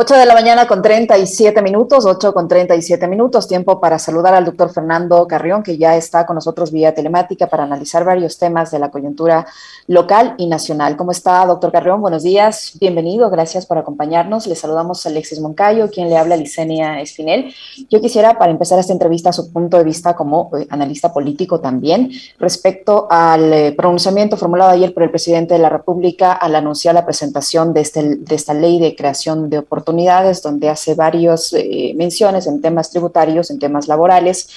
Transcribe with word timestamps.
8 0.00 0.14
de 0.14 0.26
la 0.26 0.34
mañana 0.34 0.68
con 0.68 0.80
37 0.80 1.60
minutos, 1.60 2.06
8 2.06 2.32
con 2.32 2.46
37 2.46 3.08
minutos, 3.08 3.48
tiempo 3.48 3.80
para 3.80 3.98
saludar 3.98 4.32
al 4.32 4.44
doctor 4.44 4.72
Fernando 4.72 5.26
Carrión, 5.26 5.64
que 5.64 5.76
ya 5.76 5.96
está 5.96 6.24
con 6.24 6.36
nosotros 6.36 6.70
vía 6.70 6.94
telemática 6.94 7.48
para 7.48 7.64
analizar 7.64 8.04
varios 8.04 8.38
temas 8.38 8.70
de 8.70 8.78
la 8.78 8.92
coyuntura 8.92 9.44
local 9.88 10.36
y 10.38 10.46
nacional. 10.46 10.96
¿Cómo 10.96 11.10
está, 11.10 11.44
doctor 11.46 11.72
Carrión? 11.72 12.00
Buenos 12.00 12.22
días, 12.22 12.74
bienvenido, 12.78 13.28
gracias 13.28 13.66
por 13.66 13.76
acompañarnos. 13.76 14.46
Le 14.46 14.54
saludamos 14.54 15.04
a 15.04 15.08
Alexis 15.08 15.40
Moncayo, 15.40 15.90
quien 15.90 16.08
le 16.08 16.16
habla 16.16 16.36
Licenia 16.36 17.00
Espinel. 17.00 17.52
Yo 17.90 18.00
quisiera, 18.00 18.38
para 18.38 18.52
empezar 18.52 18.78
esta 18.78 18.92
entrevista, 18.92 19.32
su 19.32 19.52
punto 19.52 19.78
de 19.78 19.82
vista 19.82 20.14
como 20.14 20.52
eh, 20.56 20.68
analista 20.70 21.12
político 21.12 21.58
también, 21.58 22.12
respecto 22.38 23.08
al 23.10 23.52
eh, 23.52 23.72
pronunciamiento 23.72 24.36
formulado 24.36 24.70
ayer 24.70 24.94
por 24.94 25.02
el 25.02 25.10
presidente 25.10 25.54
de 25.54 25.60
la 25.60 25.70
República 25.70 26.34
al 26.34 26.54
anunciar 26.54 26.94
la 26.94 27.04
presentación 27.04 27.74
de, 27.74 27.80
este, 27.80 28.14
de 28.14 28.34
esta 28.36 28.54
ley 28.54 28.78
de 28.78 28.94
creación 28.94 29.50
de 29.50 29.58
oportunidades 29.58 29.87
oportunidades, 29.88 30.42
donde 30.42 30.68
hace 30.68 30.94
varias 30.94 31.52
eh, 31.52 31.94
menciones 31.96 32.46
en 32.46 32.60
temas 32.60 32.90
tributarios, 32.90 33.50
en 33.50 33.58
temas 33.58 33.88
laborales, 33.88 34.48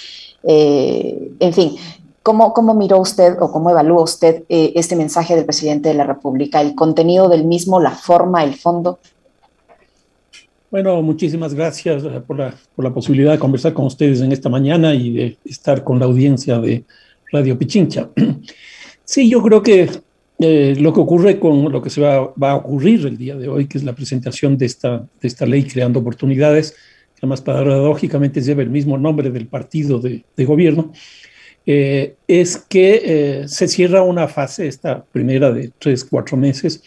eh, 0.43 1.31
en 1.39 1.53
fin. 1.53 1.75
¿Cómo, 2.23 2.53
¿Cómo, 2.53 2.75
miró 2.75 2.99
usted 2.99 3.35
o 3.39 3.51
cómo 3.51 3.71
evalúa 3.71 4.03
usted 4.03 4.43
eh, 4.47 4.73
este 4.75 4.95
mensaje 4.95 5.35
del 5.35 5.45
presidente 5.45 5.89
de 5.89 5.95
la 5.95 6.03
República? 6.03 6.61
¿El 6.61 6.75
contenido 6.75 7.29
del 7.29 7.45
mismo, 7.45 7.79
la 7.79 7.91
forma, 7.91 8.43
el 8.43 8.53
fondo? 8.53 8.99
Bueno, 10.69 11.01
muchísimas 11.01 11.55
gracias 11.55 12.03
por 12.27 12.37
la, 12.37 12.53
por 12.75 12.85
la, 12.85 12.93
posibilidad 12.93 13.31
de 13.31 13.39
conversar 13.39 13.73
con 13.73 13.85
ustedes 13.85 14.21
en 14.21 14.31
esta 14.31 14.49
mañana 14.49 14.93
y 14.93 15.13
de 15.13 15.37
estar 15.45 15.83
con 15.83 15.97
la 15.97 16.05
audiencia 16.05 16.59
de 16.59 16.83
Radio 17.31 17.57
Pichincha. 17.57 18.09
Sí, 19.03 19.29
yo 19.29 19.41
creo 19.41 19.61
que 19.61 19.89
eh, 20.41 20.75
lo 20.79 20.93
que 20.93 20.99
ocurre 20.99 21.39
con 21.39 21.71
lo 21.71 21.81
que 21.81 21.89
se 21.89 22.01
va, 22.01 22.33
va, 22.41 22.51
a 22.51 22.55
ocurrir 22.55 23.05
el 23.05 23.17
día 23.17 23.35
de 23.35 23.47
hoy, 23.47 23.67
que 23.67 23.77
es 23.77 23.83
la 23.83 23.93
presentación 23.93 24.57
de 24.57 24.65
esta, 24.65 24.99
de 24.99 25.27
esta 25.27 25.45
ley 25.45 25.63
creando 25.63 25.99
oportunidades, 25.99 26.71
que 26.71 27.19
además 27.21 27.41
paradójicamente 27.41 28.41
lleva 28.41 28.61
el 28.61 28.69
mismo 28.69 28.97
nombre 28.97 29.29
del 29.29 29.47
partido 29.47 29.99
de, 29.99 30.23
de 30.35 30.45
gobierno, 30.45 30.91
eh, 31.65 32.15
es 32.27 32.57
que 32.57 33.01
eh, 33.03 33.47
se 33.47 33.67
cierra 33.67 34.01
una 34.01 34.27
fase, 34.27 34.67
esta 34.67 35.03
primera 35.03 35.51
de 35.51 35.71
tres, 35.77 36.03
cuatro 36.03 36.35
meses, 36.37 36.83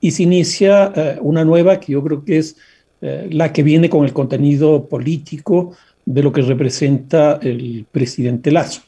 y 0.00 0.10
se 0.10 0.22
inicia 0.22 0.92
eh, 0.94 1.18
una 1.20 1.44
nueva 1.44 1.80
que 1.80 1.92
yo 1.92 2.02
creo 2.02 2.24
que 2.24 2.38
es 2.38 2.56
eh, 3.00 3.28
la 3.30 3.52
que 3.52 3.62
viene 3.62 3.88
con 3.88 4.04
el 4.04 4.12
contenido 4.12 4.86
político 4.88 5.76
de 6.04 6.22
lo 6.22 6.32
que 6.32 6.42
representa 6.42 7.38
el 7.42 7.86
presidente 7.90 8.50
Lazo. 8.50 8.82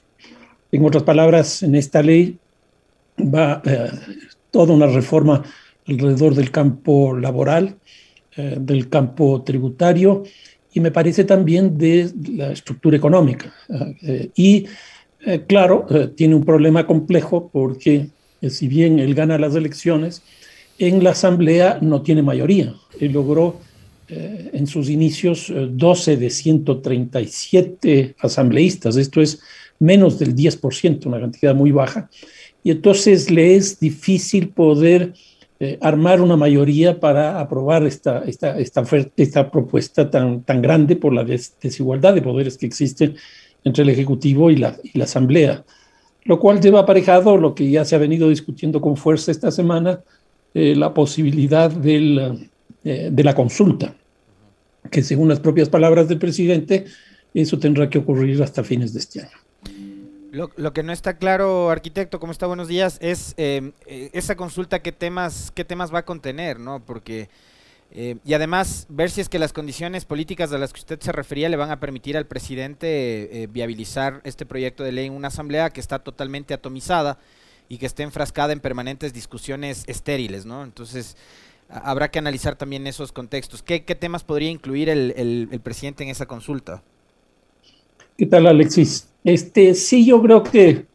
En 0.70 0.84
otras 0.84 1.02
palabras, 1.02 1.62
en 1.62 1.74
esta 1.74 2.02
ley 2.02 2.38
va 3.18 3.62
eh, 3.64 3.90
toda 4.50 4.74
una 4.74 4.86
reforma 4.86 5.42
alrededor 5.86 6.34
del 6.34 6.50
campo 6.50 7.16
laboral, 7.16 7.76
eh, 8.36 8.56
del 8.58 8.88
campo 8.88 9.42
tributario 9.42 10.22
y 10.72 10.80
me 10.80 10.90
parece 10.90 11.24
también 11.24 11.76
de 11.76 12.10
la 12.34 12.52
estructura 12.52 12.96
económica. 12.96 13.52
Eh, 14.02 14.30
y 14.34 14.66
claro, 15.46 15.86
tiene 16.16 16.34
un 16.34 16.44
problema 16.44 16.84
complejo 16.84 17.48
porque 17.52 18.08
si 18.48 18.66
bien 18.66 18.98
él 18.98 19.14
gana 19.14 19.38
las 19.38 19.54
elecciones, 19.54 20.22
en 20.78 21.04
la 21.04 21.10
Asamblea 21.10 21.78
no 21.80 22.02
tiene 22.02 22.22
mayoría. 22.22 22.74
Él 22.98 23.12
logró 23.12 23.60
en 24.08 24.66
sus 24.66 24.88
inicios 24.88 25.52
12 25.54 26.16
de 26.16 26.28
137 26.28 28.16
asambleístas, 28.18 28.96
esto 28.96 29.22
es 29.22 29.40
menos 29.78 30.18
del 30.18 30.34
10%, 30.34 31.06
una 31.06 31.20
cantidad 31.20 31.54
muy 31.54 31.70
baja 31.70 32.10
y 32.64 32.70
entonces 32.70 33.30
le 33.30 33.56
es 33.56 33.80
difícil 33.80 34.50
poder 34.50 35.14
eh, 35.60 35.78
armar 35.80 36.20
una 36.20 36.36
mayoría 36.36 36.98
para 36.98 37.40
aprobar 37.40 37.84
esta, 37.84 38.24
esta, 38.26 38.58
esta, 38.58 38.84
esta 39.16 39.50
propuesta 39.50 40.10
tan, 40.10 40.42
tan 40.42 40.60
grande 40.60 40.96
por 40.96 41.12
la 41.12 41.24
desigualdad 41.24 42.14
de 42.14 42.22
poderes 42.22 42.58
que 42.58 42.66
existe 42.66 43.14
entre 43.64 43.84
el 43.84 43.90
Ejecutivo 43.90 44.50
y 44.50 44.56
la, 44.56 44.76
y 44.82 44.98
la 44.98 45.04
Asamblea, 45.04 45.64
lo 46.24 46.40
cual 46.40 46.60
lleva 46.60 46.80
aparejado 46.80 47.36
lo 47.36 47.54
que 47.54 47.70
ya 47.70 47.84
se 47.84 47.94
ha 47.94 47.98
venido 47.98 48.28
discutiendo 48.28 48.80
con 48.80 48.96
fuerza 48.96 49.30
esta 49.30 49.50
semana, 49.50 50.00
eh, 50.54 50.74
la 50.76 50.92
posibilidad 50.92 51.70
del, 51.70 52.48
eh, 52.84 53.10
de 53.12 53.24
la 53.24 53.34
consulta, 53.34 53.94
que 54.90 55.02
según 55.02 55.28
las 55.28 55.38
propias 55.38 55.68
palabras 55.68 56.08
del 56.08 56.18
presidente, 56.18 56.86
eso 57.32 57.58
tendrá 57.58 57.88
que 57.88 57.98
ocurrir 57.98 58.42
hasta 58.42 58.64
fines 58.64 58.92
de 58.92 58.98
este 58.98 59.20
año. 59.20 59.41
Lo, 60.32 60.72
que 60.72 60.82
no 60.82 60.94
está 60.94 61.18
claro, 61.18 61.68
arquitecto, 61.68 62.18
¿cómo 62.18 62.32
está? 62.32 62.46
Buenos 62.46 62.66
días. 62.66 62.96
Es 63.02 63.34
eh, 63.36 63.72
eh, 63.84 64.08
esa 64.14 64.34
consulta, 64.34 64.80
¿qué 64.80 64.90
temas, 64.90 65.52
qué 65.54 65.62
temas 65.62 65.92
va 65.92 65.98
a 65.98 66.04
contener? 66.06 66.58
¿no? 66.58 66.82
Porque, 66.82 67.28
eh, 67.90 68.16
y 68.24 68.32
además, 68.32 68.86
ver 68.88 69.10
si 69.10 69.20
es 69.20 69.28
que 69.28 69.38
las 69.38 69.52
condiciones 69.52 70.06
políticas 70.06 70.50
a 70.50 70.56
las 70.56 70.72
que 70.72 70.80
usted 70.80 70.98
se 71.00 71.12
refería 71.12 71.50
le 71.50 71.58
van 71.58 71.70
a 71.70 71.80
permitir 71.80 72.16
al 72.16 72.24
presidente 72.24 73.42
eh, 73.42 73.46
viabilizar 73.46 74.22
este 74.24 74.46
proyecto 74.46 74.82
de 74.84 74.92
ley 74.92 75.06
en 75.08 75.12
una 75.12 75.28
asamblea 75.28 75.68
que 75.68 75.80
está 75.80 75.98
totalmente 75.98 76.54
atomizada 76.54 77.18
y 77.68 77.76
que 77.76 77.84
esté 77.84 78.02
enfrascada 78.02 78.54
en 78.54 78.60
permanentes 78.60 79.12
discusiones 79.12 79.84
estériles, 79.86 80.46
¿no? 80.46 80.64
Entonces, 80.64 81.14
habrá 81.68 82.10
que 82.10 82.18
analizar 82.18 82.56
también 82.56 82.86
esos 82.86 83.12
contextos. 83.12 83.62
¿Qué, 83.62 83.84
qué 83.84 83.94
temas 83.94 84.24
podría 84.24 84.48
incluir 84.48 84.88
el, 84.88 85.12
el, 85.14 85.48
el 85.52 85.60
presidente 85.60 86.04
en 86.04 86.08
esa 86.08 86.24
consulta? 86.24 86.82
¿Qué 88.16 88.24
tal, 88.24 88.46
Alexis? 88.46 89.11
Este, 89.24 89.74
sí, 89.74 90.04
yo 90.04 90.20
creo 90.22 90.42
que 90.42 90.86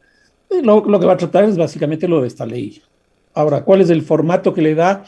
lo, 0.64 0.86
lo, 0.86 1.00
que 1.00 1.06
va 1.06 1.14
a 1.14 1.18
tratar 1.18 1.46
es 1.46 1.58
básicamente 1.58 2.08
lo 2.08 2.22
de 2.22 2.28
esta 2.28 2.46
ley. 2.46 2.82
Ahora, 3.34 3.64
¿cuál 3.64 3.82
es 3.82 3.90
el 3.90 4.02
formato 4.02 4.54
que 4.54 4.62
le 4.62 4.76
da? 4.76 5.04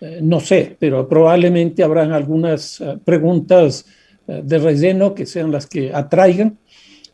Eh, 0.00 0.20
no 0.22 0.40
sé, 0.40 0.76
pero 0.78 1.08
probablemente 1.08 1.82
habrán 1.82 2.12
algunas 2.12 2.80
uh, 2.80 2.98
preguntas 3.04 3.86
uh, 4.26 4.42
de 4.42 4.58
relleno 4.58 5.14
que 5.14 5.26
sean 5.26 5.50
las 5.50 5.66
que 5.66 5.92
atraigan 5.92 6.58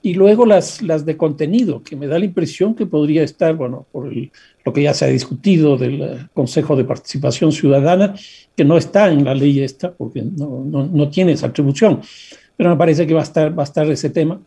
y 0.02 0.14
luego 0.14 0.44
las, 0.44 0.82
las 0.82 1.06
de 1.06 1.16
contenido, 1.16 1.82
que 1.82 1.96
me 1.96 2.06
da 2.06 2.18
la 2.18 2.26
impresión 2.26 2.74
que 2.74 2.84
podría 2.84 3.22
estar, 3.22 3.54
bueno, 3.54 3.86
por 3.90 4.12
el, 4.12 4.30
lo 4.62 4.72
que 4.72 4.82
ya 4.82 4.92
se 4.92 5.06
ha 5.06 5.08
discutido 5.08 5.78
del 5.78 6.28
Consejo 6.34 6.76
de 6.76 6.84
Participación 6.84 7.52
Ciudadana, 7.52 8.14
que 8.54 8.64
no 8.64 8.76
está 8.76 9.10
en 9.10 9.24
la 9.24 9.34
ley 9.34 9.60
esta, 9.60 9.92
porque 9.92 10.20
no, 10.20 10.62
no, 10.66 10.86
no 10.86 11.08
tiene 11.08 11.32
esa 11.32 11.46
atribución, 11.46 12.02
pero 12.54 12.68
me 12.68 12.76
parece 12.76 13.06
que 13.06 13.14
va 13.14 13.20
a 13.20 13.24
estar, 13.24 13.58
va 13.58 13.62
a 13.62 13.64
estar 13.64 13.90
ese 13.90 14.10
tema 14.10 14.38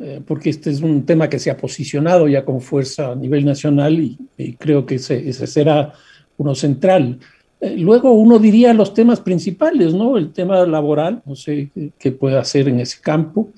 eh, 0.00 0.20
porque 0.26 0.50
este 0.50 0.70
es 0.70 0.80
un 0.80 1.04
tema 1.04 1.28
que 1.28 1.38
se 1.38 1.50
ha 1.50 1.56
posicionado 1.56 2.26
ya 2.26 2.44
con 2.44 2.60
fuerza 2.60 3.12
a 3.12 3.14
nivel 3.14 3.44
nacional 3.44 4.00
y, 4.00 4.18
y 4.36 4.54
creo 4.54 4.86
que 4.86 4.96
ese, 4.96 5.28
ese, 5.28 5.46
será 5.46 5.92
uno 6.38 6.54
central. 6.54 7.18
Eh, 7.60 7.76
luego 7.76 8.12
uno 8.12 8.38
diría 8.38 8.72
los 8.72 8.94
temas 8.94 9.20
principales, 9.20 9.92
¿no? 9.92 10.16
El 10.16 10.32
tema 10.32 10.64
laboral, 10.66 11.22
no 11.26 11.36
sé 11.36 11.70
qué 11.98 12.12
puede 12.12 12.38
hacer 12.38 12.68
en 12.68 12.80
ese 12.80 13.00
campo, 13.00 13.50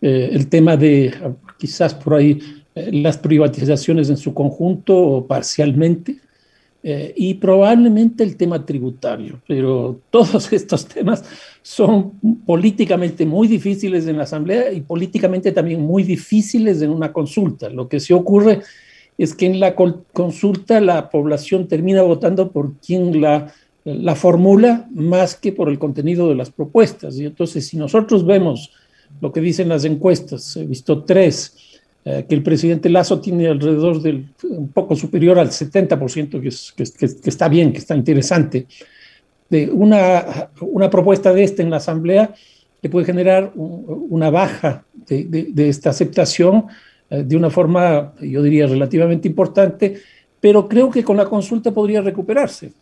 eh, 0.00 0.30
el 0.32 0.48
tema 0.48 0.76
de 0.76 1.12
quizás 1.58 1.94
por 1.94 2.14
ahí 2.14 2.38
eh, 2.74 2.90
las 2.92 3.18
privatizaciones 3.18 4.08
en 4.08 4.16
su 4.16 4.32
conjunto 4.32 4.96
o 4.96 5.26
parcialmente, 5.26 6.16
eh, 6.84 7.14
y 7.16 7.34
probablemente 7.34 8.24
el 8.24 8.36
tema 8.36 8.66
tributario, 8.66 9.40
pero 9.46 10.00
todos 10.10 10.52
estos 10.52 10.86
temas 10.86 11.24
son 11.62 12.12
políticamente 12.44 13.24
muy 13.24 13.46
difíciles 13.46 14.06
en 14.08 14.16
la 14.16 14.24
Asamblea 14.24 14.72
y 14.72 14.80
políticamente 14.80 15.52
también 15.52 15.80
muy 15.80 16.02
difíciles 16.02 16.82
en 16.82 16.90
una 16.90 17.12
consulta. 17.12 17.68
Lo 17.68 17.88
que 17.88 18.00
se 18.00 18.14
ocurre 18.14 18.62
es 19.16 19.34
que 19.34 19.46
en 19.46 19.60
la 19.60 19.76
consulta 19.76 20.80
la 20.80 21.08
población 21.08 21.68
termina 21.68 22.02
votando 22.02 22.50
por 22.50 22.74
quien 22.78 23.20
la, 23.20 23.52
la 23.84 24.16
formula 24.16 24.88
más 24.92 25.36
que 25.36 25.52
por 25.52 25.68
el 25.68 25.78
contenido 25.78 26.28
de 26.28 26.34
las 26.34 26.50
propuestas. 26.50 27.16
Y 27.16 27.26
entonces, 27.26 27.68
si 27.68 27.76
nosotros 27.76 28.26
vemos 28.26 28.72
lo 29.20 29.32
que 29.32 29.40
dicen 29.40 29.68
las 29.68 29.84
encuestas, 29.84 30.56
he 30.56 30.66
visto 30.66 31.04
tres, 31.04 31.71
eh, 32.04 32.26
que 32.28 32.34
el 32.34 32.42
presidente 32.42 32.88
Lazo 32.88 33.20
tiene 33.20 33.48
alrededor 33.48 34.02
del 34.02 34.26
un 34.42 34.68
poco 34.68 34.96
superior 34.96 35.38
al 35.38 35.50
70%, 35.50 36.40
que, 36.40 36.48
es, 36.48 36.72
que, 36.72 36.84
que, 36.84 37.20
que, 37.20 37.30
está 37.30 37.48
bien, 37.48 37.72
que 37.72 37.78
está 37.78 37.94
interesante. 37.94 38.66
De 39.48 39.70
una, 39.70 40.50
una 40.60 40.90
propuesta 40.90 41.32
de 41.32 41.44
esta 41.44 41.62
en 41.62 41.70
la 41.70 41.76
Asamblea 41.76 42.34
le 42.80 42.90
puede 42.90 43.06
generar 43.06 43.52
un, 43.54 44.06
una 44.10 44.30
baja 44.30 44.84
de, 45.06 45.24
de, 45.24 45.46
de 45.50 45.68
esta 45.68 45.90
aceptación 45.90 46.66
eh, 47.12 47.22
de 47.24 47.36
una 47.36 47.50
forma, 47.50 48.14
yo 48.20 48.42
diría, 48.42 48.66
relativamente 48.66 49.28
importante, 49.28 50.00
pero 50.40 50.66
creo 50.66 50.90
que 50.90 51.04
con 51.04 51.16
la 51.16 51.26
consulta 51.26 51.70
podría 51.70 52.00
recuperarse, 52.00 52.72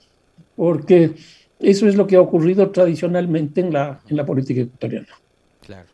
porque 0.57 1.13
eso 1.59 1.87
es 1.89 1.97
lo 1.97 2.07
que 2.07 2.17
ha 2.17 2.21
ocurrido 2.21 2.71
tradicionalmente 2.71 3.61
en 3.61 3.73
la, 3.73 4.01
en 4.09 4.17
la 4.17 4.25
política 4.25 4.63
ecuatoriana. 4.63 5.09
Claro. 5.67 5.89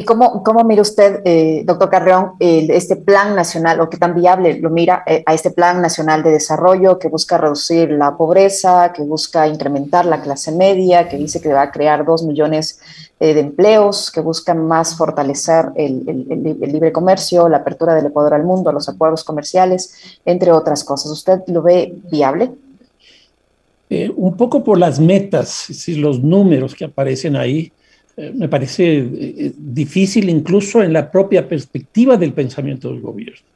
¿Y 0.00 0.04
cómo, 0.04 0.42
cómo 0.42 0.64
mira 0.64 0.80
usted, 0.80 1.20
eh, 1.26 1.62
doctor 1.66 1.90
Carreón, 1.90 2.30
eh, 2.40 2.66
este 2.70 2.96
plan 2.96 3.36
nacional, 3.36 3.82
o 3.82 3.90
qué 3.90 3.98
tan 3.98 4.14
viable 4.14 4.58
lo 4.58 4.70
mira 4.70 5.02
eh, 5.06 5.22
a 5.26 5.34
este 5.34 5.50
plan 5.50 5.82
nacional 5.82 6.22
de 6.22 6.30
desarrollo 6.30 6.98
que 6.98 7.08
busca 7.08 7.36
reducir 7.36 7.90
la 7.90 8.16
pobreza, 8.16 8.94
que 8.94 9.02
busca 9.02 9.46
incrementar 9.46 10.06
la 10.06 10.22
clase 10.22 10.52
media, 10.52 11.06
que 11.06 11.18
dice 11.18 11.42
que 11.42 11.52
va 11.52 11.60
a 11.60 11.70
crear 11.70 12.06
dos 12.06 12.22
millones 12.22 12.80
eh, 13.20 13.34
de 13.34 13.40
empleos, 13.40 14.10
que 14.10 14.22
busca 14.22 14.54
más 14.54 14.96
fortalecer 14.96 15.66
el, 15.74 16.02
libre 16.60 16.92
comercio, 16.92 17.50
la 17.50 17.58
apertura 17.58 17.94
del 17.94 18.06
Ecuador 18.06 18.32
al 18.32 18.44
mundo, 18.44 18.72
los 18.72 18.88
acuerdos 18.88 19.22
comerciales, 19.22 20.18
entre 20.24 20.50
otras 20.50 20.82
cosas? 20.82 21.12
¿Usted 21.12 21.40
lo 21.48 21.60
ve 21.60 21.92
viable? 22.10 22.52
un 24.16 24.36
poco 24.36 24.62
por 24.62 24.78
las 24.78 25.00
metas, 25.00 25.48
si 25.48 25.96
los 25.96 26.22
números 26.22 26.76
que 26.76 26.84
aparecen 26.84 27.34
ahí, 27.34 27.72
me 28.34 28.48
parece 28.48 29.52
difícil 29.56 30.28
incluso 30.28 30.82
en 30.82 30.92
la 30.92 31.10
propia 31.10 31.48
perspectiva 31.48 32.16
del 32.16 32.32
pensamiento 32.32 32.90
del 32.90 33.00
gobierno. 33.00 33.46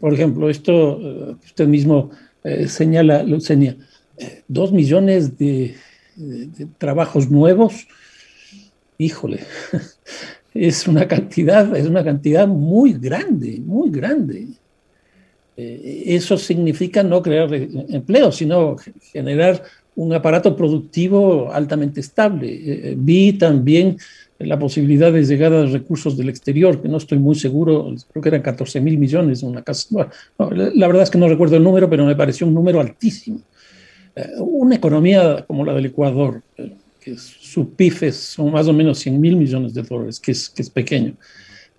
por 0.00 0.12
ejemplo, 0.12 0.50
esto 0.50 1.36
usted 1.44 1.66
mismo 1.66 2.10
señala, 2.66 3.22
Lucenia, 3.22 3.76
dos 4.48 4.72
millones 4.72 5.38
de, 5.38 5.74
de 6.16 6.66
trabajos 6.78 7.30
nuevos, 7.30 7.86
híjole, 8.98 9.40
es 10.54 10.86
una 10.86 11.08
cantidad, 11.08 11.74
es 11.76 11.86
una 11.86 12.04
cantidad 12.04 12.46
muy 12.46 12.94
grande, 12.94 13.60
muy 13.64 13.90
grande. 13.90 14.48
Eh, 15.56 16.04
eso 16.06 16.36
significa 16.36 17.02
no 17.02 17.22
crear 17.22 17.52
empleo, 17.52 18.32
sino 18.32 18.76
generar 19.12 19.62
un 19.94 20.12
aparato 20.12 20.56
productivo 20.56 21.52
altamente 21.52 22.00
estable. 22.00 22.48
Eh, 22.52 22.94
vi 22.96 23.34
también 23.34 23.96
la 24.38 24.58
posibilidad 24.58 25.12
de 25.12 25.24
llegar 25.24 25.52
a 25.52 25.66
recursos 25.66 26.16
del 26.16 26.28
exterior, 26.28 26.80
que 26.80 26.88
no 26.88 26.96
estoy 26.96 27.18
muy 27.18 27.34
seguro, 27.34 27.94
creo 28.10 28.22
que 28.22 28.28
eran 28.28 28.42
14 28.42 28.80
mil 28.80 28.98
millones 28.98 29.42
en 29.42 29.50
una 29.50 29.62
casa. 29.62 30.08
la 30.38 30.86
verdad 30.86 31.02
es 31.02 31.10
que 31.10 31.18
no 31.18 31.28
recuerdo 31.28 31.56
el 31.56 31.62
número, 31.62 31.88
pero 31.88 32.04
me 32.04 32.16
pareció 32.16 32.46
un 32.46 32.54
número 32.54 32.80
altísimo. 32.80 33.40
Eh, 34.16 34.30
una 34.38 34.76
economía 34.76 35.44
como 35.46 35.64
la 35.64 35.74
del 35.74 35.86
Ecuador, 35.86 36.42
que 37.00 37.16
su 37.16 37.70
PIB 37.70 38.12
son 38.12 38.52
más 38.52 38.68
o 38.68 38.72
menos 38.72 38.98
100 38.98 39.20
mil 39.20 39.36
millones 39.36 39.74
de 39.74 39.82
dólares, 39.82 40.20
que 40.20 40.32
es, 40.32 40.50
que 40.50 40.62
es 40.62 40.70
pequeño, 40.70 41.14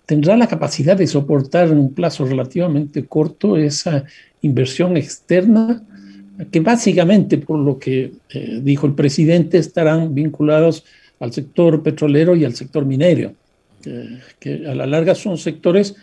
tendrá 0.06 0.36
la 0.36 0.46
capacidad 0.46 0.96
de 0.96 1.06
soportar 1.06 1.68
en 1.68 1.78
un 1.78 1.94
plazo 1.94 2.24
relativamente 2.26 3.06
corto 3.06 3.56
esa 3.56 4.04
inversión 4.42 4.96
externa, 4.96 5.82
que 6.50 6.60
básicamente, 6.60 7.38
por 7.38 7.58
lo 7.58 7.78
que 7.78 8.12
eh, 8.30 8.60
dijo 8.62 8.86
el 8.86 8.94
presidente, 8.94 9.58
estarán 9.58 10.14
vinculados 10.14 10.84
al 11.20 11.32
sector 11.32 11.82
petrolero 11.82 12.34
y 12.34 12.44
al 12.44 12.54
sector 12.54 12.84
minero, 12.84 13.32
que 14.40 14.66
a 14.66 14.74
la 14.74 14.86
larga 14.86 15.14
son 15.14 15.36
sectores 15.36 15.94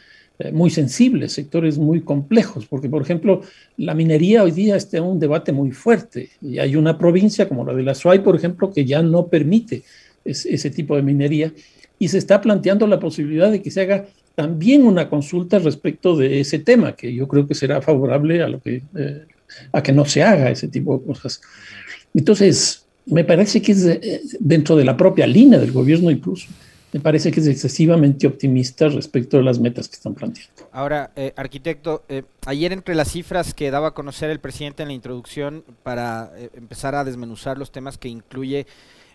eh, 0.41 0.51
muy 0.51 0.69
sensibles, 0.69 1.33
sectores 1.33 1.77
muy 1.77 2.01
complejos, 2.01 2.65
porque 2.65 2.89
por 2.89 3.01
ejemplo 3.01 3.41
la 3.77 3.93
minería 3.93 4.43
hoy 4.43 4.51
día 4.51 4.75
está 4.75 4.97
en 4.97 5.03
un 5.03 5.19
debate 5.19 5.51
muy 5.51 5.71
fuerte 5.71 6.29
y 6.41 6.57
hay 6.57 6.75
una 6.75 6.97
provincia 6.97 7.47
como 7.47 7.65
la 7.65 7.73
de 7.73 7.83
la 7.83 7.93
Suay, 7.93 8.19
por 8.19 8.35
ejemplo, 8.35 8.71
que 8.71 8.85
ya 8.85 9.01
no 9.03 9.27
permite 9.27 9.83
ese 10.23 10.69
tipo 10.69 10.95
de 10.95 11.01
minería 11.01 11.51
y 11.99 12.07
se 12.07 12.17
está 12.17 12.41
planteando 12.41 12.87
la 12.87 12.99
posibilidad 12.99 13.51
de 13.51 13.61
que 13.61 13.69
se 13.69 13.81
haga 13.81 14.05
también 14.33 14.83
una 14.85 15.09
consulta 15.09 15.59
respecto 15.59 16.15
de 16.15 16.39
ese 16.39 16.59
tema, 16.59 16.95
que 16.95 17.13
yo 17.13 17.27
creo 17.27 17.47
que 17.47 17.53
será 17.53 17.81
favorable 17.81 18.41
a, 18.41 18.47
lo 18.47 18.61
que, 18.61 18.81
eh, 18.95 19.25
a 19.71 19.81
que 19.83 19.91
no 19.91 20.05
se 20.05 20.23
haga 20.23 20.49
ese 20.49 20.67
tipo 20.67 20.97
de 20.97 21.05
cosas. 21.05 21.41
Entonces, 22.13 22.85
me 23.05 23.23
parece 23.23 23.61
que 23.61 23.71
es 23.71 23.85
eh, 23.85 24.21
dentro 24.39 24.75
de 24.75 24.85
la 24.85 24.95
propia 24.95 25.27
línea 25.27 25.59
del 25.59 25.71
gobierno 25.71 26.11
incluso 26.11 26.47
me 26.93 26.99
parece 26.99 27.31
que 27.31 27.39
es 27.39 27.47
excesivamente 27.47 28.27
optimista 28.27 28.89
respecto 28.89 29.37
a 29.37 29.41
las 29.41 29.59
metas 29.59 29.87
que 29.87 29.95
están 29.95 30.13
planteando. 30.13 30.51
Ahora, 30.71 31.11
eh, 31.15 31.33
arquitecto, 31.35 32.03
eh, 32.09 32.23
ayer 32.45 32.73
entre 32.73 32.95
las 32.95 33.11
cifras 33.11 33.53
que 33.53 33.71
daba 33.71 33.89
a 33.89 33.91
conocer 33.91 34.29
el 34.29 34.39
presidente 34.39 34.83
en 34.83 34.89
la 34.89 34.93
introducción 34.93 35.63
para 35.83 36.31
eh, 36.35 36.49
empezar 36.53 36.95
a 36.95 37.03
desmenuzar 37.03 37.57
los 37.57 37.71
temas 37.71 37.97
que 37.97 38.09
incluye 38.09 38.67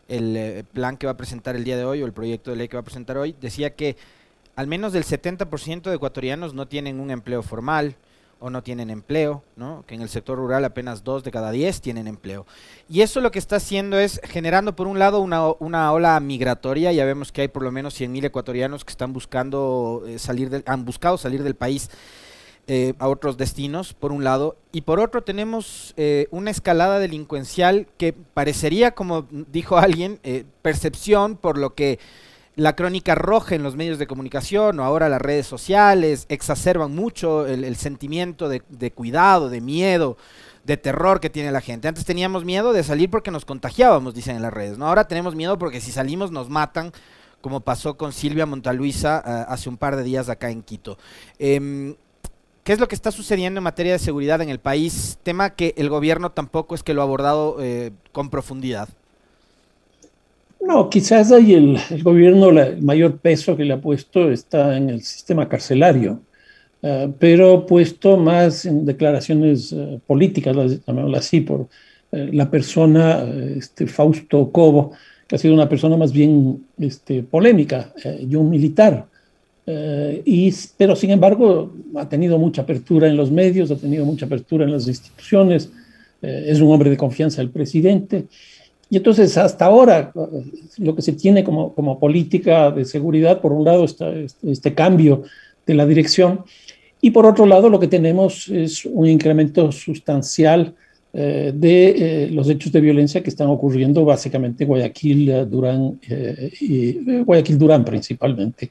el 0.09 0.65
plan 0.73 0.97
que 0.97 1.06
va 1.06 1.15
a 1.15 1.17
presentar 1.17 1.56
el 1.56 1.65
día 1.65 1.77
de 1.77 1.85
hoy 1.85 2.00
o 2.00 2.06
el 2.06 2.12
proyecto 2.12 2.53
de 2.53 2.56
ley 2.56 2.69
que 2.69 2.77
va 2.77 2.82
a 2.82 2.85
presentar 2.85 3.19
hoy, 3.19 3.35
decía 3.41 3.75
que 3.75 3.97
al 4.55 4.69
menos 4.69 4.93
del 4.93 5.03
70% 5.03 5.82
de 5.82 5.97
ecuatorianos 5.97 6.55
no 6.55 6.69
tienen 6.69 7.00
un 7.00 7.11
empleo 7.11 7.43
formal, 7.43 7.97
o 8.38 8.50
no 8.50 8.62
tienen 8.62 8.91
empleo, 8.91 9.43
¿no? 9.56 9.85
que 9.87 9.94
en 9.94 10.03
el 10.03 10.09
sector 10.09 10.37
rural 10.37 10.65
apenas 10.65 11.05
dos 11.05 11.25
de 11.25 11.31
cada 11.31 11.50
diez 11.50 11.81
tienen 11.81 12.06
empleo. 12.06 12.47
Y 12.88 13.00
eso 13.00 13.21
lo 13.21 13.31
que 13.31 13.38
está 13.38 13.56
haciendo 13.56 13.99
es 13.99 14.21
generando, 14.25 14.77
por 14.77 14.87
un 14.87 14.99
lado, 14.99 15.21
una, 15.21 15.49
una 15.59 15.93
ola 15.93 16.21
migratoria. 16.21 16.93
Ya 16.93 17.05
vemos 17.05 17.33
que 17.33 17.43
hay 17.43 17.49
por 17.49 17.62
lo 17.62 17.73
menos 17.73 17.99
100.000 17.99 18.27
ecuatorianos 18.27 18.85
que 18.85 18.91
están 18.91 19.12
buscando 19.12 20.05
eh, 20.06 20.19
salir 20.19 20.50
del, 20.50 20.62
han 20.67 20.85
buscado 20.85 21.17
salir 21.17 21.43
del 21.43 21.55
país 21.55 21.91
eh, 22.67 22.94
a 22.99 23.09
otros 23.09 23.38
destinos, 23.38 23.94
por 23.94 24.12
un 24.12 24.23
lado. 24.23 24.56
Y 24.71 24.82
por 24.82 25.00
otro, 25.00 25.23
tenemos 25.23 25.94
eh, 25.97 26.27
una 26.31 26.50
escalada 26.50 26.99
delincuencial 26.99 27.87
que 27.97 28.12
parecería, 28.12 28.91
como 28.91 29.27
dijo 29.31 29.79
alguien, 29.79 30.21
percepción 30.62 31.37
por 31.37 31.56
lo 31.56 31.75
que 31.75 31.99
la 32.56 32.75
crónica 32.75 33.14
roja 33.14 33.55
en 33.55 33.62
los 33.62 33.76
medios 33.76 33.99
de 33.99 34.06
comunicación 34.06 34.81
o 34.81 34.85
ahora 34.85 35.11
las 35.11 35.20
redes 35.20 35.47
sociales 35.47 36.25
exacerban 36.31 36.94
mucho 36.94 37.47
el, 37.47 37.76
sentimiento 37.76 38.49
de, 38.49 38.91
cuidado, 38.93 39.50
de 39.50 39.61
miedo, 39.61 40.17
de 40.64 40.79
terror 40.79 41.20
que 41.20 41.29
tiene 41.29 41.53
la 41.53 41.61
gente. 41.61 41.87
Antes 41.87 42.06
teníamos 42.06 42.47
miedo 42.47 42.73
de 42.73 42.82
salir 42.82 43.11
porque 43.11 43.31
nos 43.31 43.44
contagiábamos, 43.44 44.14
dicen 44.14 44.37
en 44.37 44.43
las 44.43 44.55
redes. 44.55 44.79
¿no? 44.79 44.88
Ahora 44.88 45.06
tenemos 45.06 45.35
miedo 45.35 45.58
porque 45.58 45.82
si 45.82 45.93
salimos 45.93 46.32
nos 46.32 46.49
matan, 46.49 46.93
como 47.43 47.61
pasó 47.61 47.99
con 47.99 48.14
Silvia 48.14 48.47
Montaluisa 48.47 49.23
eh, 49.25 49.44
hace 49.49 49.69
un 49.69 49.76
par 49.76 49.94
de 49.94 50.03
días 50.03 50.31
acá 50.31 50.50
en 50.50 50.62
Quito. 50.62 50.97
Em, 51.38 51.94
¿Qué 52.64 52.73
es 52.73 52.81
lo 52.81 52.88
que 52.88 52.97
está 52.97 53.12
sucediendo 53.12 53.58
en 53.58 53.64
materia 53.64 53.93
de 53.93 53.99
seguridad 53.99 54.41
en 54.41 54.49
el 54.49 54.58
país? 54.58 55.19
Tema 55.23 55.50
que 55.50 55.75
el 55.76 55.88
gobierno 55.91 56.32
tampoco 56.32 56.75
es 56.75 56.82
que 56.82 56.94
lo 56.94 57.03
ha 57.03 57.05
abordado 57.05 57.58
eh, 57.61 57.93
con 58.12 58.31
profundidad. 58.31 58.88
No, 60.61 60.91
quizás 60.91 61.31
ahí 61.31 61.55
el, 61.55 62.03
gobierno, 62.03 62.50
el 62.50 62.82
mayor 62.82 63.19
peso 63.19 63.56
que 63.56 63.64
le 63.64 63.75
ha 63.75 63.81
puesto 63.81 64.31
está 64.31 64.76
en 64.76 64.91
el 64.91 65.03
sistema 65.03 65.49
carcelario, 65.49 66.20
eh, 66.82 67.08
pero 67.19 67.67
puesto 67.67 68.17
más 68.17 68.67
en 68.67 68.85
declaraciones 68.85 69.73
uh, 69.73 70.00
políticas, 70.06 70.56
así, 71.17 71.41
por 71.41 71.69
eh, 72.12 72.31
la 72.32 72.50
persona, 72.50 73.25
este, 73.56 73.87
Fausto 73.87 74.50
Cobo, 74.50 74.93
que 75.29 75.37
ha 75.37 75.38
sido 75.38 75.55
una 75.55 75.69
persona 75.69 75.97
más 75.97 76.12
bien 76.12 76.67
este, 76.79 77.23
polémica 77.23 77.93
y 78.20 78.35
un 78.37 78.49
militar. 78.49 79.06
y, 80.25 80.55
pero 80.76 80.94
sin 80.94 81.11
embargo 81.11 81.73
ha 81.97 82.08
tenido 82.08 82.38
mucha 82.38 82.62
apertura 82.62 83.08
en 83.08 83.17
los 83.17 83.32
medios, 83.32 83.73
ha 83.73 83.76
tenido 83.76 84.05
mucha 84.05 84.26
apertura 84.26 84.64
en 84.64 84.70
las 84.70 84.87
instituciones, 84.87 85.73
es 86.23 86.61
un 86.61 86.70
hombre 86.70 86.91
de 86.91 86.97
confianza 86.97 87.38
del 87.43 87.50
presidente. 87.50 88.26
Y 88.88 88.99
entonces, 88.99 89.37
hasta 89.37 89.65
ahora, 89.65 90.12
lo 90.79 90.94
que 90.94 91.03
se 91.03 91.12
tiene 91.12 91.43
como, 91.43 91.75
como 91.75 91.99
política 91.99 92.71
de 92.71 92.85
seguridad, 92.85 93.41
por 93.41 93.53
un 93.53 93.65
lado, 93.65 93.85
está 93.85 94.11
este, 94.12 94.50
este, 94.50 94.75
cambio 94.75 95.25
de 95.67 95.75
la 95.75 95.87
dirección, 95.87 96.44
y 97.00 97.11
por 97.11 97.27
otro 97.27 97.47
lado, 97.47 97.69
lo 97.69 97.81
que 97.81 97.88
tenemos 97.88 98.49
es 98.49 98.84
un 98.84 99.06
incremento 99.06 99.72
sustancial 99.72 100.75
eh, 101.13 101.53
de 101.55 101.89
eh, 101.89 102.31
los 102.31 102.49
hechos 102.49 102.70
de 102.70 102.81
violencia 102.81 103.22
que 103.22 103.31
están 103.31 103.49
ocurriendo 103.49 104.05
básicamente 104.05 104.65
en 104.65 104.69
Guayaquil, 104.69 105.31
eh, 105.31 105.46
Durán, 105.46 105.99
y 106.60 107.22
Guayaquil, 107.22 107.58
Durán 107.58 107.84
principalmente. 107.84 108.70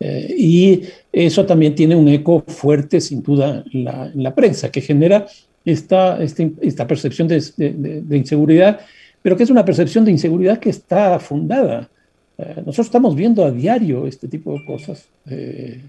y 0.00 0.82
eso 1.12 1.46
también 1.46 1.74
tiene 1.74 1.94
un 1.94 2.08
eco 2.08 2.44
fuerte, 2.46 3.00
sin 3.00 3.22
duda, 3.22 3.64
en 3.72 3.84
la, 3.84 4.10
en 4.12 4.22
la 4.22 4.34
prensa, 4.34 4.70
que 4.70 4.80
genera 4.80 5.26
esta, 5.64 6.22
esta, 6.22 6.42
esta 6.60 6.86
percepción 6.86 7.28
de, 7.28 7.42
de, 7.56 8.02
de 8.02 8.16
inseguridad 8.16 8.80
pero 9.24 9.38
que 9.38 9.42
es 9.42 9.48
una 9.48 9.64
percepción 9.64 10.04
de 10.04 10.10
inseguridad 10.10 10.58
que 10.58 10.68
está 10.68 11.18
fundada. 11.18 11.88
Eh, 12.36 12.56
nosotros 12.56 12.88
estamos 12.88 13.16
viendo 13.16 13.42
a 13.42 13.50
diario 13.50 14.06
este 14.06 14.28
tipo 14.28 14.52
de 14.52 14.66
cosas. 14.66 15.08
Eh, 15.30 15.80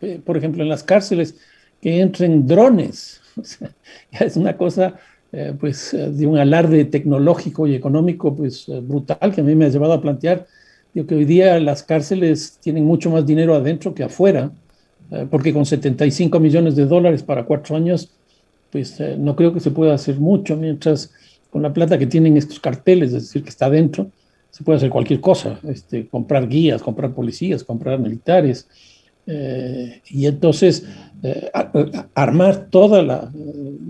eh, 0.00 0.20
por 0.24 0.36
ejemplo, 0.36 0.62
en 0.62 0.68
las 0.68 0.84
cárceles 0.84 1.34
que 1.82 2.00
entren 2.00 2.46
drones. 2.46 3.20
es 4.12 4.36
una 4.36 4.56
cosa 4.56 4.94
pues, 5.58 5.96
de 5.98 6.26
un 6.28 6.38
alarde 6.38 6.84
tecnológico 6.84 7.66
y 7.66 7.74
económico 7.74 8.36
pues, 8.36 8.66
brutal 8.82 9.34
que 9.34 9.40
a 9.40 9.44
mí 9.44 9.56
me 9.56 9.64
ha 9.64 9.68
llevado 9.68 9.92
a 9.92 10.00
plantear 10.00 10.46
digo, 10.94 11.08
que 11.08 11.16
hoy 11.16 11.24
día 11.24 11.58
las 11.58 11.82
cárceles 11.82 12.56
tienen 12.62 12.84
mucho 12.84 13.10
más 13.10 13.26
dinero 13.26 13.56
adentro 13.56 13.92
que 13.94 14.04
afuera, 14.04 14.52
porque 15.30 15.52
con 15.52 15.66
75 15.66 16.38
millones 16.38 16.76
de 16.76 16.86
dólares 16.86 17.24
para 17.24 17.44
cuatro 17.44 17.74
años, 17.74 18.10
pues 18.70 18.98
no 19.18 19.34
creo 19.34 19.52
que 19.52 19.60
se 19.60 19.72
pueda 19.72 19.92
hacer 19.92 20.18
mucho, 20.18 20.56
mientras 20.56 21.10
con 21.56 21.62
la 21.62 21.72
plata 21.72 21.96
que 21.96 22.06
tienen 22.06 22.36
estos 22.36 22.60
carteles, 22.60 23.14
es 23.14 23.22
decir, 23.22 23.42
que 23.42 23.48
está 23.48 23.70
dentro, 23.70 24.10
se 24.50 24.62
puede 24.62 24.76
hacer 24.76 24.90
cualquier 24.90 25.22
cosa, 25.22 25.58
este, 25.66 26.06
comprar 26.06 26.46
guías, 26.46 26.82
comprar 26.82 27.14
policías, 27.14 27.64
comprar 27.64 27.98
militares, 27.98 28.68
eh, 29.26 30.02
y 30.10 30.26
entonces 30.26 30.84
eh, 31.22 31.50
armar 32.14 32.66
toda 32.68 33.02
la, 33.02 33.32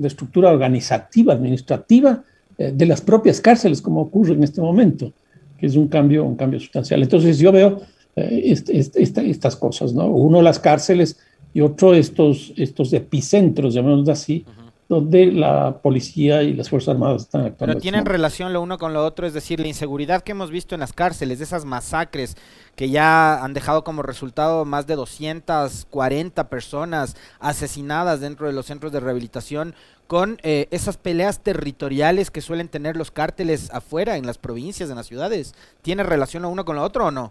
estructura 0.05 0.53
organizativa, 0.53 1.33
administrativa 1.33 2.23
eh, 2.57 2.71
de 2.73 2.87
las 2.87 3.01
propias 3.01 3.41
cárceles, 3.41 3.83
como 3.83 4.03
ocurre 4.03 4.35
en 4.35 4.45
este 4.45 4.61
momento, 4.61 5.13
que 5.59 5.67
es 5.67 5.75
un 5.75 5.89
cambio, 5.89 6.23
un 6.23 6.37
cambio 6.37 6.61
sustancial. 6.61 7.03
Entonces 7.03 7.37
yo 7.41 7.51
veo 7.51 7.81
estas 8.15 9.57
cosas, 9.57 9.93
¿no? 9.93 10.07
Uno 10.07 10.41
las 10.41 10.61
cárceles 10.61 11.19
y 11.53 11.63
otro 11.63 11.95
estos, 11.95 12.53
estos 12.57 12.93
epicentros, 12.93 13.75
llamémoslo 13.75 14.13
así, 14.13 14.47
donde 14.89 15.27
la 15.27 15.79
policía 15.83 16.43
y 16.43 16.55
las 16.55 16.71
Fuerzas 16.71 16.95
Armadas 16.95 17.23
están 17.23 17.41
actuando. 17.43 17.75
Pero 17.75 17.81
tienen 17.81 18.07
relación 18.07 18.53
lo 18.53 18.61
uno 18.61 18.79
con 18.79 18.93
lo 18.93 19.05
otro, 19.05 19.27
es 19.27 19.35
decir, 19.35 19.59
la 19.59 19.67
inseguridad 19.67 20.23
que 20.23 20.33
hemos 20.33 20.51
visto 20.51 20.75
en 20.75 20.81
las 20.81 20.93
cárceles, 20.93 21.39
de 21.39 21.45
esas 21.45 21.65
masacres 21.65 22.37
que 22.77 22.89
ya 22.89 23.43
han 23.43 23.53
dejado 23.53 23.83
como 23.83 24.03
resultado 24.03 24.65
más 24.65 24.87
de 24.87 24.95
240 24.95 26.49
personas 26.49 27.17
asesinadas 27.41 28.21
dentro 28.21 28.47
de 28.47 28.53
los 28.53 28.67
centros 28.67 28.93
de 28.93 29.01
rehabilitación, 29.01 29.75
con 30.07 30.39
eh, 30.45 30.69
esas 30.71 30.99
peleas 30.99 31.41
territoriales 31.43 32.31
que 32.31 32.41
suelen 32.41 32.69
tener 32.69 32.97
los 32.97 33.11
cárteles 33.11 33.71
afuera, 33.73 34.17
en 34.17 34.27
las 34.27 34.39
provincias, 34.39 34.89
en 34.89 34.97
las 34.97 35.07
ciudades. 35.07 35.55
¿Tiene 35.83 36.05
relación 36.05 36.45
lo 36.45 36.49
uno 36.49 36.65
con 36.65 36.77
lo 36.77 36.83
otro 36.83 37.07
o 37.07 37.11
no? 37.11 37.29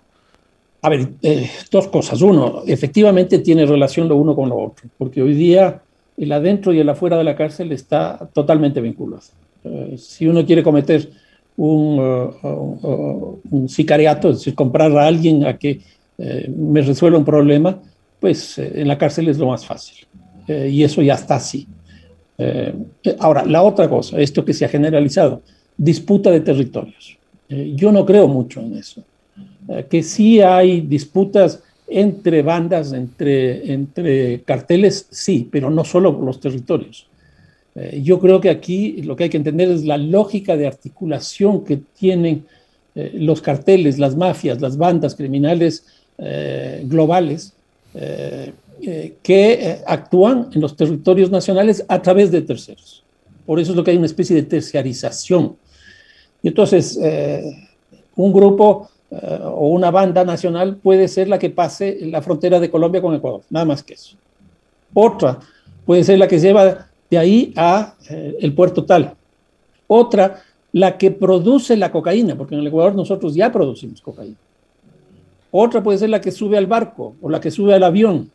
A 0.81 0.89
ver, 0.89 1.13
eh, 1.21 1.49
dos 1.71 1.87
cosas. 1.87 2.21
Uno, 2.21 2.63
efectivamente 2.67 3.39
tiene 3.39 3.65
relación 3.65 4.09
lo 4.09 4.17
uno 4.17 4.35
con 4.35 4.49
lo 4.49 4.57
otro, 4.57 4.89
porque 4.97 5.21
hoy 5.21 5.33
día 5.33 5.81
el 6.17 6.31
adentro 6.31 6.73
y 6.73 6.79
el 6.79 6.89
afuera 6.89 7.17
de 7.17 7.23
la 7.23 7.35
cárcel 7.35 7.71
está 7.71 8.29
totalmente 8.33 8.81
vinculado. 8.81 9.23
Eh, 9.63 9.95
si 9.97 10.27
uno 10.27 10.45
quiere 10.45 10.63
cometer 10.63 11.09
un, 11.57 11.99
uh, 11.99 12.47
uh, 12.47 13.39
un, 13.49 13.69
sicariato, 13.69 14.29
es 14.29 14.37
decir, 14.37 14.55
comprar 14.55 14.91
a 14.97 15.07
alguien 15.07 15.45
a 15.45 15.57
que 15.57 15.81
eh, 16.17 16.51
me 16.55 16.81
resuelva 16.81 17.17
un 17.17 17.25
problema, 17.25 17.81
pues 18.19 18.57
eh, 18.57 18.73
en 18.75 18.87
la 18.87 18.97
cárcel 18.97 19.29
es 19.29 19.37
lo 19.37 19.47
más 19.47 19.65
fácil. 19.65 20.05
y 20.47 20.83
eso 20.83 21.01
ya 21.01 21.15
está 21.15 21.35
así. 21.35 21.67
ahora, 23.19 23.45
la 23.45 23.63
otra 23.63 23.89
cosa, 23.89 24.19
esto 24.19 24.45
que 24.45 24.53
se 24.53 24.63
ha 24.63 24.69
generalizado, 24.69 25.41
disputa 25.75 26.29
de 26.29 26.41
territorios. 26.41 27.17
yo 27.49 27.91
no 27.91 28.05
creo 28.05 28.27
mucho 28.27 28.61
en 28.61 28.77
eso. 28.77 29.03
que 29.89 30.03
sí 30.03 30.41
hay 30.41 30.81
disputas 30.81 31.63
entre 31.87 32.41
bandas, 32.41 32.93
entre, 32.93 33.71
entre 33.71 34.41
carteles, 34.41 35.07
sí, 35.11 35.47
pero 35.51 35.69
no 35.69 35.83
solo 35.83 36.15
por 36.15 36.25
los 36.25 36.39
territorios. 36.39 37.07
Eh, 37.75 38.01
yo 38.03 38.19
creo 38.19 38.39
que 38.39 38.49
aquí 38.49 39.01
lo 39.01 39.15
que 39.15 39.25
hay 39.25 39.29
que 39.29 39.37
entender 39.37 39.69
es 39.69 39.83
la 39.83 39.97
lógica 39.97 40.55
de 40.55 40.65
articulación 40.65 41.63
que 41.65 41.77
tienen 41.97 42.45
eh, 42.95 43.11
los 43.15 43.41
carteles, 43.41 43.99
las 43.99 44.15
mafias, 44.15 44.61
las 44.61 44.77
bandas 44.77 45.15
criminales 45.15 45.85
eh, 46.17 46.81
globales 46.85 47.51
que 49.23 49.77
actúan 49.87 50.49
en 50.53 50.59
los 50.59 50.75
territorios 50.75 51.31
nacionales 51.31 51.85
a 51.87 52.01
través 52.01 52.29
de 52.29 52.41
terceros. 52.41 53.05
Por 53.45 53.57
eso 53.57 53.71
es 53.71 53.77
lo 53.77 53.85
que 53.85 53.91
hay 53.91 53.97
una 53.97 54.05
especie 54.05 54.35
de 54.35 54.43
terciarización. 54.43 55.55
Y 56.43 56.49
entonces, 56.49 56.99
un 58.17 58.33
grupo 58.33 58.89
eh, 59.21 59.39
o 59.43 59.67
una 59.67 59.91
banda 59.91 60.23
nacional 60.25 60.77
puede 60.77 61.07
ser 61.07 61.27
la 61.27 61.39
que 61.39 61.49
pase 61.49 61.97
la 62.01 62.21
frontera 62.21 62.59
de 62.59 62.69
Colombia 62.69 63.01
con 63.01 63.15
Ecuador, 63.15 63.41
nada 63.49 63.65
más 63.65 63.83
que 63.83 63.93
eso. 63.93 64.15
Otra 64.93 65.39
puede 65.85 66.03
ser 66.03 66.19
la 66.19 66.27
que 66.27 66.39
lleva 66.39 66.87
de 67.09 67.17
ahí 67.17 67.53
a 67.55 67.95
eh, 68.09 68.37
el 68.41 68.53
puerto 68.53 68.85
tal. 68.85 69.13
Otra, 69.87 70.41
la 70.71 70.97
que 70.97 71.11
produce 71.11 71.77
la 71.77 71.91
cocaína, 71.91 72.35
porque 72.35 72.55
en 72.55 72.61
el 72.61 72.67
Ecuador 72.67 72.95
nosotros 72.95 73.35
ya 73.35 73.51
producimos 73.51 74.01
cocaína. 74.01 74.35
Otra 75.51 75.81
puede 75.81 75.99
ser 75.99 76.09
la 76.09 76.19
que 76.19 76.31
sube 76.31 76.57
al 76.57 76.65
barco 76.65 77.15
o 77.21 77.29
la 77.29 77.39
que 77.39 77.51
sube 77.51 77.73
al 77.73 77.83
avión. 77.83 78.29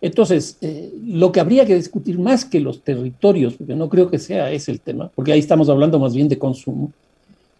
Entonces, 0.00 0.56
eh, 0.60 0.92
lo 1.04 1.32
que 1.32 1.40
habría 1.40 1.66
que 1.66 1.74
discutir 1.74 2.18
más 2.18 2.44
que 2.44 2.60
los 2.60 2.82
territorios, 2.82 3.54
porque 3.54 3.74
no 3.74 3.88
creo 3.88 4.08
que 4.08 4.18
sea 4.18 4.50
ese 4.50 4.70
el 4.70 4.80
tema, 4.80 5.10
porque 5.14 5.32
ahí 5.32 5.40
estamos 5.40 5.68
hablando 5.68 5.98
más 5.98 6.14
bien 6.14 6.28
de 6.28 6.38
consumo, 6.38 6.92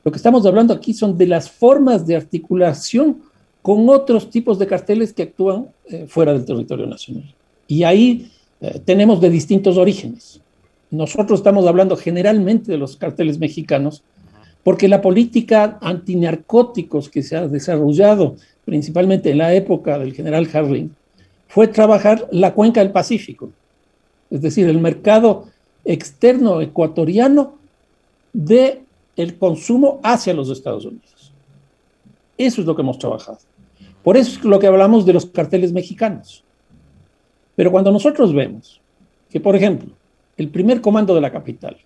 lo 0.06 0.12
que 0.12 0.18
estamos 0.18 0.46
hablando 0.46 0.72
aquí 0.72 0.94
son 0.94 1.18
de 1.18 1.26
las 1.26 1.50
formas 1.50 2.06
de 2.06 2.14
articulación 2.14 3.22
con 3.60 3.88
otros 3.88 4.30
tipos 4.30 4.56
de 4.56 4.68
carteles 4.68 5.12
que 5.12 5.25
actúan 5.25 5.66
eh, 5.86 6.06
fuera 6.06 6.32
del 6.32 6.44
territorio 6.44 6.86
nacional. 6.86 7.34
Y 7.66 7.82
ahí 7.82 8.30
eh, 8.60 8.80
tenemos 8.84 9.20
de 9.20 9.30
distintos 9.30 9.76
orígenes. 9.76 10.40
Nosotros 10.92 11.40
estamos 11.40 11.66
hablando 11.66 11.96
generalmente 11.96 12.70
de 12.70 12.78
los 12.78 12.96
carteles 12.96 13.40
mexicanos, 13.40 14.04
porque 14.62 14.86
la 14.86 15.02
política 15.02 15.76
antinarcóticos 15.80 17.08
que 17.08 17.25
se 17.25 17.36
ha 17.36 17.48
desarrollado 17.48 18.36
principalmente 18.64 19.32
en 19.32 19.38
la 19.38 19.54
época 19.54 19.98
del 19.98 20.14
general 20.14 20.48
Harring 20.52 20.94
fue 21.48 21.66
trabajar 21.66 22.28
la 22.30 22.54
cuenca 22.54 22.78
del 22.78 22.92
Pacífico, 22.92 23.50
es 24.30 24.40
decir, 24.40 24.68
el 24.68 24.78
mercado 24.78 25.48
externo 25.84 26.60
ecuatoriano 26.60 27.56
de 28.32 28.86
el 29.16 29.38
consumo 29.38 30.00
hacia 30.02 30.35
los 30.35 30.50
Estados 30.50 30.85
Unidos. 30.85 31.32
Eso 32.38 32.61
es 32.61 32.66
lo 32.66 32.76
que 32.76 32.82
hemos 32.82 32.99
trabajado. 32.99 33.38
Por 34.02 34.16
eso 34.16 34.38
es 34.38 34.44
lo 34.44 34.58
que 34.58 34.66
hablamos 34.66 35.04
de 35.06 35.14
los 35.14 35.26
carteles 35.26 35.73
mexicanos. 35.73 36.44
Pero 37.56 37.73
cuando 37.73 37.90
nosotros 37.90 38.32
vemos 38.35 38.80
que, 39.30 39.40
por 39.40 39.56
ejemplo, 39.56 39.90
el 40.37 40.50
primer 40.50 40.80
comando 40.80 41.14
de 41.14 41.23
la 41.23 41.32
capital 41.32 41.76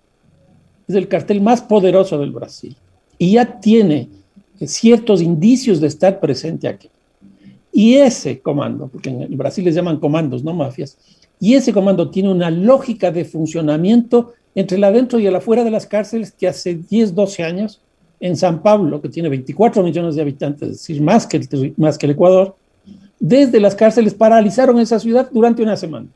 es 0.89 0.95
el 0.95 1.09
cartel 1.09 1.41
más 1.41 1.63
poderoso 1.63 2.19
del 2.19 2.33
Brasil 2.33 2.77
y 3.17 3.33
ya 3.33 3.61
tiene 3.61 4.09
ciertos 4.67 5.23
indicios 5.23 5.81
de 5.81 5.87
estar 5.87 6.19
presente 6.21 6.67
aquí. 6.67 6.91
Y 7.73 7.95
ese 7.95 8.41
comando, 8.41 8.89
porque 8.89 9.11
en 9.11 9.37
Brasil 9.37 9.65
les 9.65 9.77
llaman 9.77 10.01
comandos, 10.01 10.43
no 10.43 10.53
mafias, 10.53 10.99
y 11.39 11.55
ese 11.55 11.73
comando 11.73 12.11
tiene 12.11 12.31
una 12.31 12.51
lógica 12.51 13.11
de 13.11 13.25
funcionamiento 13.25 14.35
entre 14.55 14.77
el 14.77 14.85
adentro 14.85 15.19
y 15.19 15.27
el 15.27 15.37
afuera 15.37 15.65
de 15.65 15.71
las 15.71 15.87
cárceles 15.87 16.33
que 16.33 16.49
hace 16.49 16.75
10, 16.75 17.15
12 17.15 17.43
años, 17.43 17.81
en 18.21 18.37
San 18.37 18.63
Pablo, 18.63 19.01
que 19.01 19.09
tiene 19.09 19.31
24 19.31 19.83
millones 19.83 20.15
de 20.15 20.23
habitantes, 20.23 20.69
es 20.69 20.79
decir, 20.79 21.01
más 21.01 21.27
que 21.27 21.39
el, 21.39 21.75
más 21.79 21.97
que 21.97 22.07
el 22.07 22.13
Ecuador, 22.13 22.55
desde 23.19 23.61
las 23.61 23.75
cárceles 23.75 24.15
paralizaron 24.15 24.79
esa 24.79 25.01
ciudad 25.01 25.29
durante 25.33 25.63
una 25.63 25.77
semana. 25.77 26.07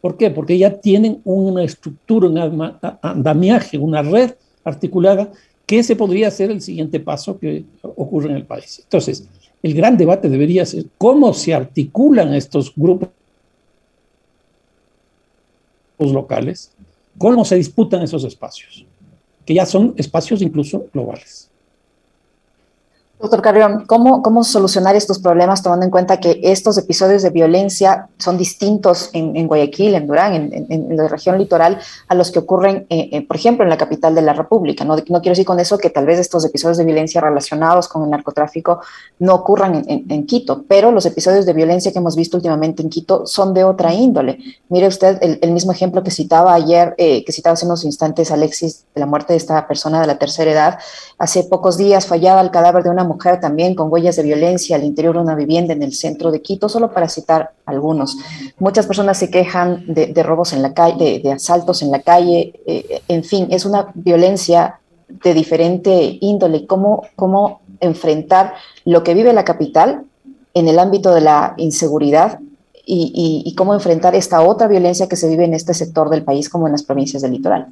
¿Por 0.00 0.16
qué? 0.16 0.30
Porque 0.30 0.56
ya 0.56 0.80
tienen 0.80 1.20
una 1.24 1.62
estructura, 1.62 2.26
un 2.26 2.72
andamiaje, 3.02 3.76
una 3.76 4.00
red 4.00 4.32
articulada, 4.64 5.30
que 5.66 5.78
ese 5.78 5.94
podría 5.94 6.30
ser 6.30 6.50
el 6.50 6.62
siguiente 6.62 7.00
paso 7.00 7.38
que 7.38 7.64
ocurre 7.82 8.30
en 8.30 8.36
el 8.36 8.44
país. 8.44 8.80
Entonces, 8.82 9.28
el 9.62 9.74
gran 9.74 9.98
debate 9.98 10.30
debería 10.30 10.64
ser 10.64 10.86
cómo 10.96 11.34
se 11.34 11.52
articulan 11.52 12.34
estos 12.34 12.72
grupos 12.74 13.10
locales, 16.00 16.72
cómo 17.18 17.44
se 17.44 17.56
disputan 17.56 18.02
esos 18.02 18.24
espacios, 18.24 18.86
que 19.44 19.54
ya 19.54 19.66
son 19.66 19.94
espacios 19.96 20.42
incluso 20.42 20.86
globales. 20.92 21.49
Doctor 23.20 23.42
Carrión, 23.42 23.84
¿cómo, 23.86 24.22
¿cómo 24.22 24.42
solucionar 24.44 24.96
estos 24.96 25.18
problemas 25.18 25.62
tomando 25.62 25.84
en 25.84 25.90
cuenta 25.90 26.20
que 26.20 26.40
estos 26.42 26.78
episodios 26.78 27.20
de 27.20 27.28
violencia 27.28 28.08
son 28.16 28.38
distintos 28.38 29.10
en, 29.12 29.46
Guayaquil, 29.46 29.94
en 29.94 30.06
Durán, 30.06 30.50
en, 30.50 30.96
la 30.96 31.06
región 31.06 31.36
litoral, 31.36 31.78
a 32.08 32.14
los 32.14 32.30
que 32.30 32.38
ocurren, 32.38 32.86
eh, 32.88 33.10
eh, 33.12 33.26
por 33.26 33.36
ejemplo, 33.36 33.62
en 33.62 33.68
la 33.68 33.76
capital 33.76 34.14
de 34.14 34.22
la 34.22 34.32
República? 34.32 34.86
No, 34.86 34.96
no 34.96 35.20
quiero 35.20 35.32
decir 35.32 35.44
con 35.44 35.60
eso 35.60 35.76
que 35.76 35.90
tal 35.90 36.06
vez 36.06 36.18
estos 36.18 36.46
episodios 36.46 36.78
de 36.78 36.84
violencia 36.86 37.20
relacionados 37.20 37.88
con 37.88 38.04
el 38.04 38.10
narcotráfico 38.10 38.80
no 39.18 39.34
ocurran 39.34 39.84
en, 39.86 40.26
Quito, 40.26 40.64
pero 40.66 40.90
los 40.90 41.04
episodios 41.04 41.44
de 41.44 41.52
violencia 41.52 41.92
que 41.92 41.98
hemos 41.98 42.16
visto 42.16 42.38
últimamente 42.38 42.82
en 42.82 42.88
Quito 42.88 43.26
son 43.26 43.52
de 43.52 43.64
otra 43.64 43.92
índole. 43.92 44.38
Mire 44.70 44.86
usted 44.86 45.18
el, 45.20 45.52
mismo 45.52 45.72
ejemplo 45.72 46.02
que 46.02 46.10
citaba 46.10 46.54
ayer, 46.54 46.94
eh, 46.96 47.22
que 47.24 47.32
citaba 47.32 47.52
hace 47.52 47.66
unos 47.66 47.84
instantes 47.84 48.30
Alexis, 48.30 48.86
de 48.94 49.00
la 49.00 49.06
muerte 49.06 49.34
de 49.34 49.36
esta 49.36 49.66
persona 49.68 50.00
de 50.00 50.06
la 50.06 50.18
tercera 50.18 50.50
edad. 50.50 50.78
Hace 51.18 51.44
pocos 51.44 51.76
días 51.76 52.06
fallaba 52.06 52.40
el 52.40 52.50
cadáver 52.50 52.82
de 52.82 52.90
una 52.90 53.09
mujer 53.10 53.40
también 53.40 53.74
con 53.74 53.92
huellas 53.92 54.16
de 54.16 54.22
violencia 54.22 54.76
al 54.76 54.84
interior 54.84 55.14
de 55.14 55.22
una 55.22 55.34
vivienda 55.34 55.72
en 55.72 55.82
el 55.82 55.92
centro 55.92 56.30
de 56.30 56.40
Quito, 56.40 56.68
solo 56.68 56.92
para 56.92 57.08
citar 57.08 57.52
algunos. 57.66 58.16
Muchas 58.58 58.86
personas 58.86 59.18
se 59.18 59.30
quejan 59.30 59.84
de, 59.86 60.22
robos 60.22 60.52
en 60.52 60.62
la 60.62 60.72
calle, 60.72 61.20
de, 61.22 61.32
asaltos 61.32 61.82
en 61.82 61.90
la 61.90 62.00
calle, 62.00 62.52
eh, 62.66 63.02
en 63.08 63.24
fin, 63.24 63.48
es 63.50 63.64
una 63.64 63.90
violencia 63.94 64.80
de 65.08 65.34
diferente 65.34 66.18
índole. 66.20 66.66
¿Cómo, 66.66 67.02
¿Cómo 67.16 67.60
enfrentar 67.80 68.54
lo 68.84 69.02
que 69.02 69.14
vive 69.14 69.32
la 69.32 69.44
capital 69.44 70.04
en 70.54 70.68
el 70.68 70.78
ámbito 70.78 71.14
de 71.14 71.22
la 71.22 71.54
inseguridad 71.56 72.38
y, 72.92 73.54
cómo 73.56 73.74
enfrentar 73.74 74.14
esta 74.16 74.42
otra 74.42 74.66
violencia 74.66 75.08
que 75.08 75.16
se 75.16 75.28
vive 75.28 75.44
en 75.44 75.54
este 75.54 75.74
sector 75.74 76.08
del 76.10 76.24
país 76.24 76.48
como 76.48 76.66
en 76.66 76.72
las 76.72 76.82
provincias 76.82 77.22
del 77.22 77.32
litoral? 77.32 77.68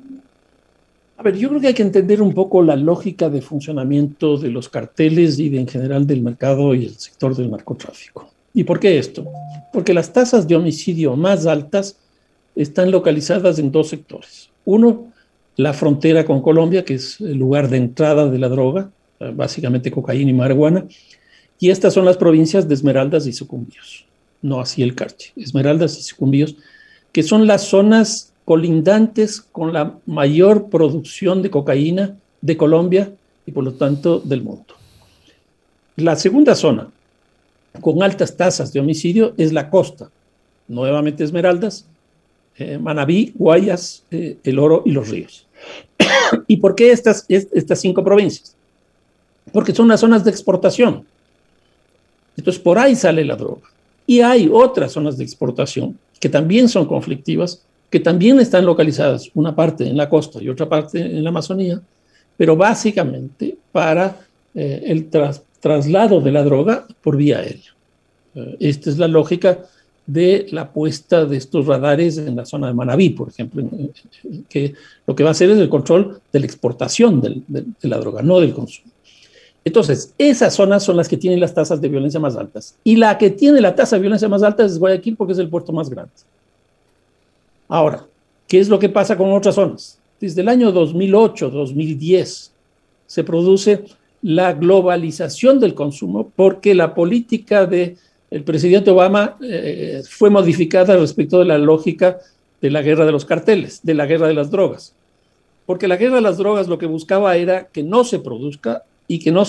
A 1.18 1.22
ver, 1.25 1.37
yo 1.37 1.48
creo 1.48 1.60
que 1.60 1.66
hay 1.66 1.75
que 1.75 1.82
entender 1.82 2.22
un 2.22 2.32
poco 2.32 2.62
la 2.62 2.76
lógica 2.76 3.28
de 3.28 3.42
funcionamiento 3.42 4.38
de 4.38 4.50
los 4.50 4.68
carteles 4.68 5.40
y 5.40 5.48
de, 5.48 5.58
en 5.58 5.66
general 5.66 6.06
del 6.06 6.22
mercado 6.22 6.76
y 6.76 6.84
el 6.84 6.94
sector 6.96 7.34
del 7.34 7.50
narcotráfico. 7.50 8.30
¿Y 8.54 8.62
por 8.62 8.78
qué 8.78 8.98
esto? 8.98 9.26
Porque 9.72 9.92
las 9.92 10.12
tasas 10.12 10.46
de 10.46 10.54
homicidio 10.54 11.16
más 11.16 11.44
altas 11.46 11.96
están 12.54 12.92
localizadas 12.92 13.58
en 13.58 13.72
dos 13.72 13.88
sectores. 13.88 14.48
Uno, 14.64 15.12
la 15.56 15.72
frontera 15.72 16.25
con 16.25 16.40
Colombia, 16.40 16.84
que 16.84 16.94
es 16.94 17.20
el 17.20 17.37
lugar 17.37 17.68
de 17.68 17.78
entrada 17.78 18.30
de 18.30 18.38
la 18.38 18.48
droga, 18.48 18.88
básicamente 19.34 19.90
cocaína 19.90 20.30
y 20.30 20.34
marihuana, 20.34 20.87
y 21.58 21.70
estas 21.70 21.94
son 21.94 22.04
las 22.04 22.16
provincias 22.16 22.68
de 22.68 22.75
Esmeraldas 22.75 23.26
y 23.26 23.32
Sucumbíos, 23.32 24.06
no 24.40 24.60
así 24.60 24.84
el 24.84 24.94
Carche, 24.94 25.32
Esmeraldas 25.34 25.98
y 25.98 26.02
Sucumbíos, 26.02 26.54
que 27.10 27.25
son 27.25 27.48
las 27.48 27.62
zonas 27.62 28.27
colindantes 28.49 29.43
con 29.43 29.75
la 29.75 29.99
mayor 30.07 30.71
producción 30.71 31.43
de 31.43 31.50
cocaína 31.50 32.17
de 32.40 32.57
Colombia 32.57 33.12
y 33.45 33.52
por 33.52 33.62
lo 33.62 33.75
tanto 33.75 34.21
del 34.21 34.43
mundo. 34.43 34.75
La 35.97 36.17
segunda 36.17 36.55
zona 36.55 36.88
con 37.83 38.02
altas 38.02 38.38
tasas 38.38 38.73
de 38.73 38.81
homicidio 38.81 39.35
es 39.37 39.52
la 39.52 39.69
costa, 39.69 40.11
nuevamente 40.67 41.25
Esmeraldas, 41.25 41.85
eh, 42.57 42.78
Manabí, 42.78 43.35
Guayas, 43.37 44.05
eh, 44.11 44.38
El 44.43 44.59
Oro 44.59 44.83
y 44.87 44.93
Los 44.93 45.11
Ríos. 45.11 45.47
¿Y 46.47 46.57
por 46.57 46.75
qué 46.75 46.90
estas, 46.90 47.26
estas 47.28 47.78
cinco 47.78 48.02
provincias? 48.02 48.57
Porque 49.52 49.75
son 49.75 49.88
las 49.88 50.00
zonas 50.00 50.25
de 50.25 50.31
exportación. 50.31 51.05
Entonces, 52.35 52.62
por 52.62 52.78
ahí 52.78 52.97
sale 52.97 53.26
la 53.26 53.37
droga. 53.37 53.69
Y 54.07 54.23
hay 54.23 54.49
otras 54.50 54.93
zonas 54.93 55.19
de 55.19 55.25
exportación 55.25 55.99
que 56.19 56.31
también 56.31 56.67
son 56.71 56.87
conflictivas, 56.87 57.62
que 57.90 58.00
también 58.00 58.38
están 58.40 58.66
localizadas, 58.66 59.30
una 59.35 59.54
parte 59.54 59.88
en 59.88 59.97
la 59.97 60.09
costa 60.09 60.42
y 60.42 60.49
otra 60.49 60.68
parte 60.68 61.00
en 61.00 61.23
la 61.23 61.30
Amazonía, 61.30 61.80
pero 62.37 62.57
básicamente 62.57 63.57
para 63.73 64.16
eh, 64.54 64.83
el 64.87 65.09
traslado 65.61 66.21
de 66.21 66.33
la 66.33 66.45
droga 66.45 66.87
por 67.02 67.16
vía 67.16 67.38
aérea. 67.38 67.75
Eh, 68.35 68.57
esta 68.61 68.90
es 68.90 68.99
la 68.99 69.09
lógica 69.09 69.59
de 70.07 70.47
la 70.52 70.73
puesta 70.73 71.26
de 71.26 71.37
estos 71.37 71.66
radares 71.66 72.16
en 72.16 72.37
la 72.37 72.47
zona 72.47 72.68
de 72.68 72.75
Manabí, 72.75 73.11
por 73.11 73.28
ejemplo, 73.28 73.62
que 74.49 74.73
lo 75.07 75.14
que 75.14 75.23
va 75.23 75.30
a 75.30 75.33
hacer 75.33 75.50
es 75.50 75.59
el 75.59 75.68
control 75.68 76.21
de 76.33 76.40
la 76.40 76.47
exportación 76.47 77.21
de 77.21 77.64
la 77.83 77.99
droga, 77.99 78.23
no 78.23 78.40
del 78.40 78.54
consumo. 78.54 78.90
Entonces, 79.64 80.14
esas 80.16 80.54
zonas 80.54 80.83
son 80.83 80.97
las 80.97 81.09
que 81.09 81.18
tienen 81.18 81.40
las 81.40 81.52
tasas 81.52 81.78
de 81.83 81.90
violencia 81.90 82.18
más 82.18 82.37
altas. 82.37 82.75
Y 82.85 82.97
la 82.97 83.18
que 83.18 83.28
tiene 83.28 83.61
la 83.61 83.75
tasa 83.75 83.97
de 83.97 84.00
violencia 84.00 84.26
más 84.26 84.42
alta 84.42 84.64
es 84.64 84.78
Guayaquil 84.78 85.14
porque 85.14 85.35
es 85.35 85.38
el 85.38 85.50
puerto 85.50 85.75
más 85.75 85.90
grande. 85.90 86.12
Ahora, 87.68 88.06
¿qué 88.46 88.58
es 88.58 88.68
lo 88.68 88.78
que 88.78 88.88
pasa 88.88 89.16
con 89.16 89.32
otras 89.32 89.54
zonas? 89.54 89.98
Desde 90.20 90.40
el 90.40 90.48
año 90.48 90.72
2008, 90.72 91.50
2010, 91.50 92.52
se 93.06 93.25
produce 93.25 93.84
la 94.22 94.52
globalización 94.52 95.60
del 95.60 95.75
consumo 95.75 96.32
porque 96.34 96.75
la 96.75 96.94
política 96.94 97.66
del 97.66 97.96
presidente 98.44 98.90
Obama 98.90 99.37
eh, 99.42 100.02
fue 100.08 100.30
modificada 100.30 100.96
respecto 100.96 101.38
de 101.38 101.44
la 101.44 101.58
lógica 101.58 102.18
de 102.60 102.70
la 102.70 102.82
guerra 102.82 103.06
de 103.06 103.12
los 103.12 103.25
carteles, 103.25 103.80
de 103.82 103.94
la 103.94 104.06
guerra 104.06 104.26
de 104.26 104.34
las 104.34 104.50
drogas. 104.50 104.94
Porque 105.66 105.87
la 105.87 105.96
guerra 105.96 106.16
de 106.16 106.22
las 106.22 106.38
drogas 106.38 106.66
lo 106.66 106.78
que 106.78 106.87
buscaba 106.87 107.37
era 107.37 107.66
que 107.66 107.82
no 107.82 108.02
se 108.02 108.18
produzca 108.18 108.82
y 109.06 109.18
que 109.18 109.30
no, 109.30 109.44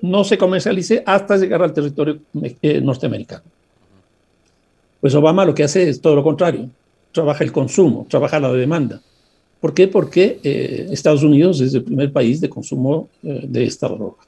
no, 0.00 0.24
se 0.24 0.38
comercialice 0.38 1.02
hasta 1.04 1.36
llegar 1.36 1.62
al 1.62 1.72
territorio 1.72 2.18
eh, 2.62 2.80
norteamericano. 2.80 3.42
Pues 5.00 5.14
Obama 5.14 5.44
lo 5.44 5.54
que 5.54 5.64
hace 5.64 5.88
es 5.88 6.00
todo 6.00 6.14
lo 6.14 6.22
contrario, 6.22 6.70
trabaja 7.16 7.42
el 7.42 7.50
consumo, 7.50 8.06
trabaja 8.08 8.38
la 8.38 8.52
demanda. 8.52 9.00
¿Por 9.60 9.74
qué? 9.74 9.88
Porque 9.88 10.38
eh, 10.44 10.86
Estados 10.92 11.22
Unidos 11.22 11.60
es 11.60 11.74
el 11.74 11.82
primer 11.82 12.12
país 12.12 12.40
de 12.40 12.48
consumo 12.48 13.08
eh, 13.22 13.44
de 13.48 13.64
esta 13.64 13.88
droga. 13.88 14.22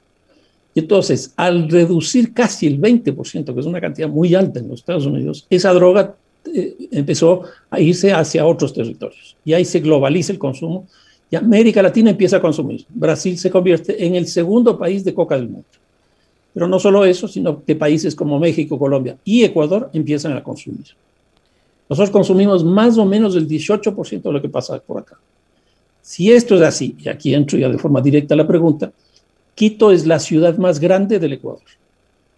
Y 0.73 0.81
entonces, 0.81 1.33
al 1.37 1.69
reducir 1.69 2.33
casi 2.33 2.67
el 2.67 2.79
20%, 2.79 3.53
que 3.53 3.59
es 3.59 3.65
una 3.65 3.79
cantidad 3.79 4.09
muy 4.09 4.35
alta 4.35 4.59
en 4.59 4.67
los 4.67 4.81
Estados 4.81 5.05
Unidos, 5.05 5.45
esa 5.49 5.71
droga 5.73 6.15
empezó 6.91 7.43
a 7.69 7.79
irse 7.79 8.11
hacia 8.11 8.45
otros 8.45 8.73
territorios. 8.73 9.35
Y 9.45 9.53
ahí 9.53 9.65
se 9.65 9.79
globaliza 9.79 10.31
el 10.31 10.39
consumo 10.39 10.87
y 11.29 11.35
América 11.35 11.81
Latina 11.81 12.09
empieza 12.09 12.37
a 12.37 12.41
consumir. 12.41 12.85
Brasil 12.89 13.37
se 13.37 13.51
convierte 13.51 14.03
en 14.05 14.15
el 14.15 14.25
segundo 14.27 14.77
país 14.77 15.03
de 15.03 15.13
coca 15.13 15.35
del 15.35 15.49
mundo. 15.49 15.67
Pero 16.53 16.67
no 16.67 16.79
solo 16.79 17.05
eso, 17.05 17.27
sino 17.27 17.63
que 17.63 17.75
países 17.75 18.15
como 18.15 18.39
México, 18.39 18.79
Colombia 18.79 19.17
y 19.23 19.43
Ecuador 19.43 19.89
empiezan 19.93 20.33
a 20.33 20.43
consumir. 20.43 20.87
Nosotros 21.89 22.11
consumimos 22.11 22.63
más 22.63 22.97
o 22.97 23.05
menos 23.05 23.35
el 23.35 23.47
18% 23.47 24.21
de 24.21 24.31
lo 24.31 24.41
que 24.41 24.49
pasa 24.49 24.79
por 24.79 24.99
acá. 24.99 25.17
Si 26.01 26.31
esto 26.31 26.55
es 26.55 26.61
así, 26.61 26.95
y 26.99 27.09
aquí 27.09 27.33
entro 27.33 27.57
ya 27.57 27.67
de 27.67 27.77
forma 27.77 27.99
directa 27.99 28.35
la 28.35 28.47
pregunta, 28.47 28.91
Quito 29.59 29.91
es 29.91 30.07
la 30.07 30.19
ciudad 30.19 30.57
más 30.57 30.79
grande 30.79 31.19
del 31.19 31.33
Ecuador 31.33 31.65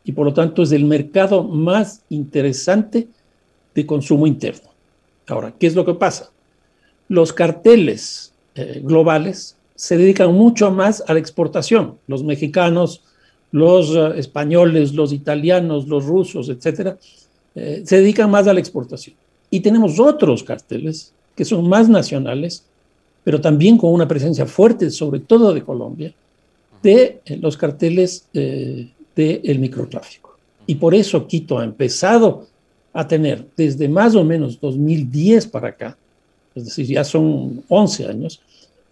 y 0.03 0.12
por 0.12 0.25
lo 0.25 0.34
tanto 0.34 0.63
es 0.63 0.72
el 0.72 0.86
mercado 0.86 1.43
más 1.43 2.01
interesante 2.10 3.08
de 3.75 3.86
consumo 3.86 4.25
interno. 4.25 4.72
Ahora, 5.27 5.53
¿qué 5.60 5.67
es 5.67 5.75
lo 5.75 5.86
que 5.86 5.93
pasa? 5.93 6.31
Los 7.08 7.31
carteles 7.31 8.34
eh, 8.55 8.81
globales 8.84 9.55
se 9.75 9.98
dedican 9.98 10.34
mucho 10.34 10.72
más 10.72 11.03
a 11.08 11.13
la 11.13 11.20
exportación. 11.20 12.00
Los 12.08 12.24
mexicanos, 12.24 13.03
los 13.51 13.96
eh, 13.96 14.13
españoles, 14.17 14.96
los 14.96 15.13
italianos, 15.13 15.88
los 15.88 16.08
rusos, 16.08 16.50
etcétera, 16.50 16.98
eh, 17.53 17.84
se 17.86 17.98
dedican 17.98 18.31
más 18.31 18.48
a 18.48 18.53
la 18.55 18.60
exportación. 18.60 19.15
Y 19.51 19.60
tenemos 19.60 20.00
otros 20.00 20.43
carteles 20.43 21.13
que 21.36 21.46
son 21.46 21.70
más 21.70 21.88
nacionales, 21.88 22.63
pero 23.23 23.39
también 23.39 23.78
con 23.78 23.93
una 23.93 24.08
presencia 24.08 24.47
fuerte, 24.47 24.89
sobre 24.89 25.19
todo 25.19 25.54
de 25.54 25.62
Colombia, 25.62 26.12
de 26.82 27.21
los 27.39 27.56
carteles 27.56 28.26
del 28.34 29.60
microtráfico. 29.60 30.36
Y 30.65 30.76
por 30.76 30.95
eso 30.95 31.28
Quito 31.28 31.60
ha 31.60 31.63
empezado 31.63 32.47
a 32.93 33.08
tener 33.08 33.45
desde 33.56 33.88
más 33.88 34.15
o 34.15 34.23
menos 34.23 34.60
2010 34.60 35.45
para 35.47 35.67
acá 35.67 35.97
es 36.56 36.65
decir, 36.65 36.86
ya 36.88 37.04
son 37.04 37.63
11 37.67 38.08
años, 38.08 38.41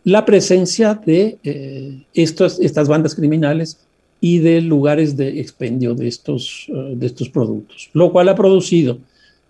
la 0.03 0.25
presencia 0.25 0.93
de 0.93 1.37
eh, 1.43 2.03
estas 2.13 2.87
bandas 2.87 3.15
criminales 3.15 3.79
y 4.21 4.39
de 4.39 4.61
lugares 4.61 5.17
de 5.17 5.39
expendio 5.39 5.93
de 5.93 6.07
estos, 6.07 6.67
eh, 6.69 6.93
de 6.95 7.05
estos 7.05 7.29
productos, 7.29 7.89
lo 7.93 8.11
cual 8.11 8.29
ha 8.29 8.35
producido, 8.35 8.97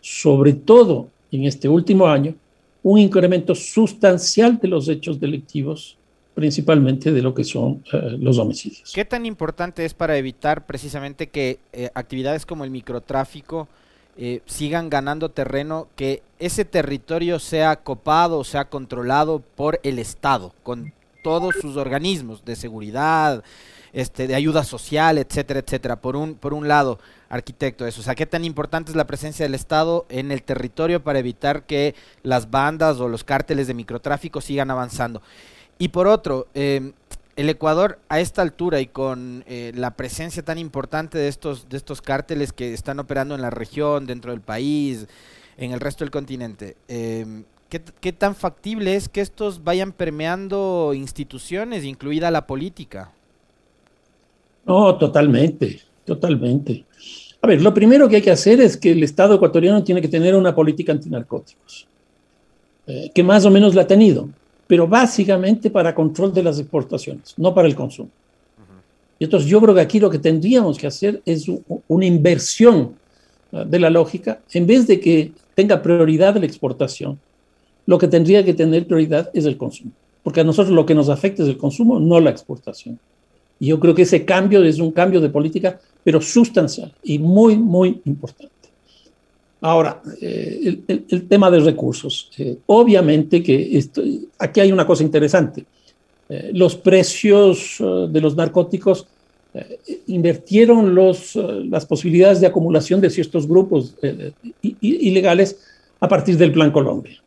sobre 0.02 0.54
todo 0.54 1.10
en 1.32 1.46
este 1.46 1.68
último 1.68 2.08
año, 2.08 2.36
un 2.84 3.00
incremento 3.00 3.54
sustancial 3.56 4.58
de 4.58 4.68
los 4.68 4.88
hechos 4.88 5.20
delictivos, 5.20 5.98
principalmente 6.34 7.12
de 7.12 7.22
lo 7.22 7.34
que 7.34 7.44
son 7.44 7.84
eh, 7.92 8.18
los 8.20 8.38
homicidios. 8.38 8.92
¿Qué 8.94 9.06
tan 9.06 9.26
importante 9.26 9.84
es 9.86 9.94
para 9.94 10.18
evitar 10.18 10.66
precisamente 10.66 11.28
que 11.28 11.60
actividades 11.94 12.46
como 12.46 12.64
el 12.64 12.72
microtráfico 12.72 13.68
eh, 14.22 14.42
sigan 14.46 14.90
ganando 14.90 15.30
terreno, 15.30 15.88
que 15.96 16.22
ese 16.40 16.66
territorio 16.66 17.40
sea 17.40 17.78
copado, 17.78 18.44
sea 18.44 18.66
controlado 18.66 19.42
por 19.56 19.80
el 19.84 19.98
Estado, 19.98 20.54
con 20.62 20.92
todos 21.22 21.56
sus 21.56 21.78
organismos 21.78 22.44
de 22.46 22.56
seguridad, 22.56 23.44
este, 23.94 24.28
de 24.28 24.36
ayuda 24.36 24.64
social, 24.64 25.18
etcétera, 25.18 25.60
etcétera. 25.60 25.96
Por 26.02 26.16
un, 26.16 26.36
por 26.36 26.54
un 26.54 26.68
lado, 26.68 27.00
arquitecto, 27.30 27.86
eso. 27.86 28.02
O 28.02 28.04
sea, 28.04 28.16
¿qué 28.16 28.26
tan 28.26 28.44
importante 28.44 28.92
es 28.92 28.96
la 28.96 29.08
presencia 29.08 29.46
del 29.46 29.56
Estado 29.56 30.06
en 30.10 30.32
el 30.32 30.44
territorio 30.44 31.04
para 31.04 31.20
evitar 31.20 31.64
que 31.64 31.96
las 32.24 32.50
bandas 32.50 33.00
o 33.00 33.08
los 33.08 33.24
cárteles 33.24 33.68
de 33.68 33.74
microtráfico 33.74 34.42
sigan 34.42 34.72
avanzando? 34.72 35.22
Y 35.78 35.90
por 35.90 36.08
otro, 36.08 36.48
eh, 36.54 36.92
el 37.36 37.50
Ecuador 37.50 38.00
a 38.10 38.20
esta 38.20 38.42
altura 38.42 38.82
y 38.82 38.88
con 38.88 39.46
eh, 39.48 39.72
la 39.76 39.92
presencia 39.92 40.44
tan 40.44 40.58
importante 40.58 41.18
de 41.18 41.30
estos, 41.30 41.70
de 41.70 41.78
estos 41.78 42.02
cárteles 42.02 42.52
que 42.52 42.74
están 42.74 43.00
operando 43.00 43.34
en 43.34 43.42
la 43.42 43.50
región, 43.50 44.06
dentro 44.06 44.32
del 44.32 44.42
país, 44.42 45.08
en 45.56 45.72
el 45.72 45.80
resto 45.80 46.04
del 46.04 46.12
continente, 46.12 46.76
em, 46.88 47.46
¿qué, 47.70 48.12
tan 48.14 48.36
factible 48.36 48.96
es 48.96 49.08
que 49.08 49.22
estos 49.22 49.64
vayan 49.64 49.92
permeando 49.92 50.94
instituciones, 50.96 51.86
incluida 51.86 52.32
la 52.32 52.48
política? 52.48 53.12
No, 54.66 54.98
totalmente, 54.98 55.80
totalmente. 56.06 56.86
A 57.42 57.48
ver, 57.48 57.62
lo 57.62 57.74
primero 57.74 58.10
que 58.10 58.18
hay 58.18 58.22
que 58.22 58.32
hacer 58.32 58.60
es 58.60 58.76
que 58.76 58.92
el 58.92 59.04
Estado 59.04 59.36
ecuatoriano 59.36 59.84
tiene 59.84 60.02
que 60.02 60.08
tener 60.08 60.36
una 60.36 60.54
política 60.54 60.92
antinarcóticos, 60.92 61.88
eh, 62.88 63.10
que 63.14 63.24
más 63.24 63.46
o 63.46 63.52
menos 63.52 63.76
la 63.76 63.84
ha 63.84 63.88
tenido 63.88 64.28
pero 64.70 64.88
básicamente 64.88 65.72
para 65.72 65.96
control 65.96 66.32
de 66.32 66.44
las 66.44 66.60
exportaciones, 66.60 67.34
no 67.38 67.56
para 67.56 67.68
el 67.68 67.74
consumo. 67.74 68.12
Y 69.18 69.24
entonces 69.24 69.50
yo 69.50 69.60
creo 69.60 69.74
que 69.74 69.82
aquí 69.82 70.00
lo 70.00 70.12
que 70.12 70.20
tendríamos 70.20 70.78
que 70.78 70.86
hacer 70.86 71.24
es 71.26 71.48
una 71.88 72.06
inversión 72.06 72.94
ah, 73.52 73.66
de 73.66 73.80
la 73.80 73.90
lógica, 73.90 74.42
en 74.54 74.68
vez 74.68 74.86
de 74.86 75.00
que 75.00 75.32
tenga 75.56 75.82
prioridad 75.82 76.36
la 76.36 76.46
exportación, 76.46 77.20
lo 77.90 77.98
que 77.98 78.08
tendría 78.08 78.46
que 78.46 78.54
tener 78.54 78.86
prioridad 78.86 79.32
es 79.34 79.46
el 79.46 79.58
consumo, 79.58 79.90
porque 80.22 80.42
a 80.42 80.44
nosotros 80.44 80.76
lo 80.76 80.86
que 80.86 80.94
nos 80.94 81.10
afecta 81.10 81.42
es 81.42 81.50
el 81.50 81.58
consumo, 81.58 82.00
no 82.00 82.20
la 82.20 82.30
exportación. 82.30 83.00
Y 83.60 83.66
yo 83.66 83.80
creo 83.80 83.96
que 83.96 84.04
ese 84.04 84.26
cambio 84.26 84.64
es 84.64 84.78
un 84.78 84.92
cambio 84.92 85.20
de 85.20 85.30
política, 85.30 85.82
pero 86.04 86.22
sustancial 86.22 86.94
y 87.02 87.18
muy, 87.18 87.58
muy 87.58 88.00
importante. 88.06 88.54
Ahora, 89.60 90.04
eh, 90.22 90.82
el, 90.88 91.28
tema 91.28 91.50
de 91.50 91.62
recursos. 91.62 92.30
Eh, 92.38 92.58
obviamente 92.68 93.42
que 93.42 93.84
aquí 94.38 94.60
hay 94.60 94.72
una 94.72 94.86
cosa 94.86 95.02
interesante. 95.02 95.66
Eh, 96.30 96.52
los 96.54 96.76
precios 96.76 97.78
de 97.80 98.22
los 98.22 98.36
narcóticos 98.36 99.08
invirtieron 100.06 100.94
las 100.94 101.86
posibilidades 101.88 102.40
de 102.40 102.46
acumulación 102.46 103.02
de 103.02 103.10
ciertos 103.10 103.48
grupos 103.48 103.96
ilegales 104.62 105.58
a 106.00 106.08
partir 106.08 106.38
del 106.38 106.52
Plan 106.52 106.70
Colombia. 106.70 107.20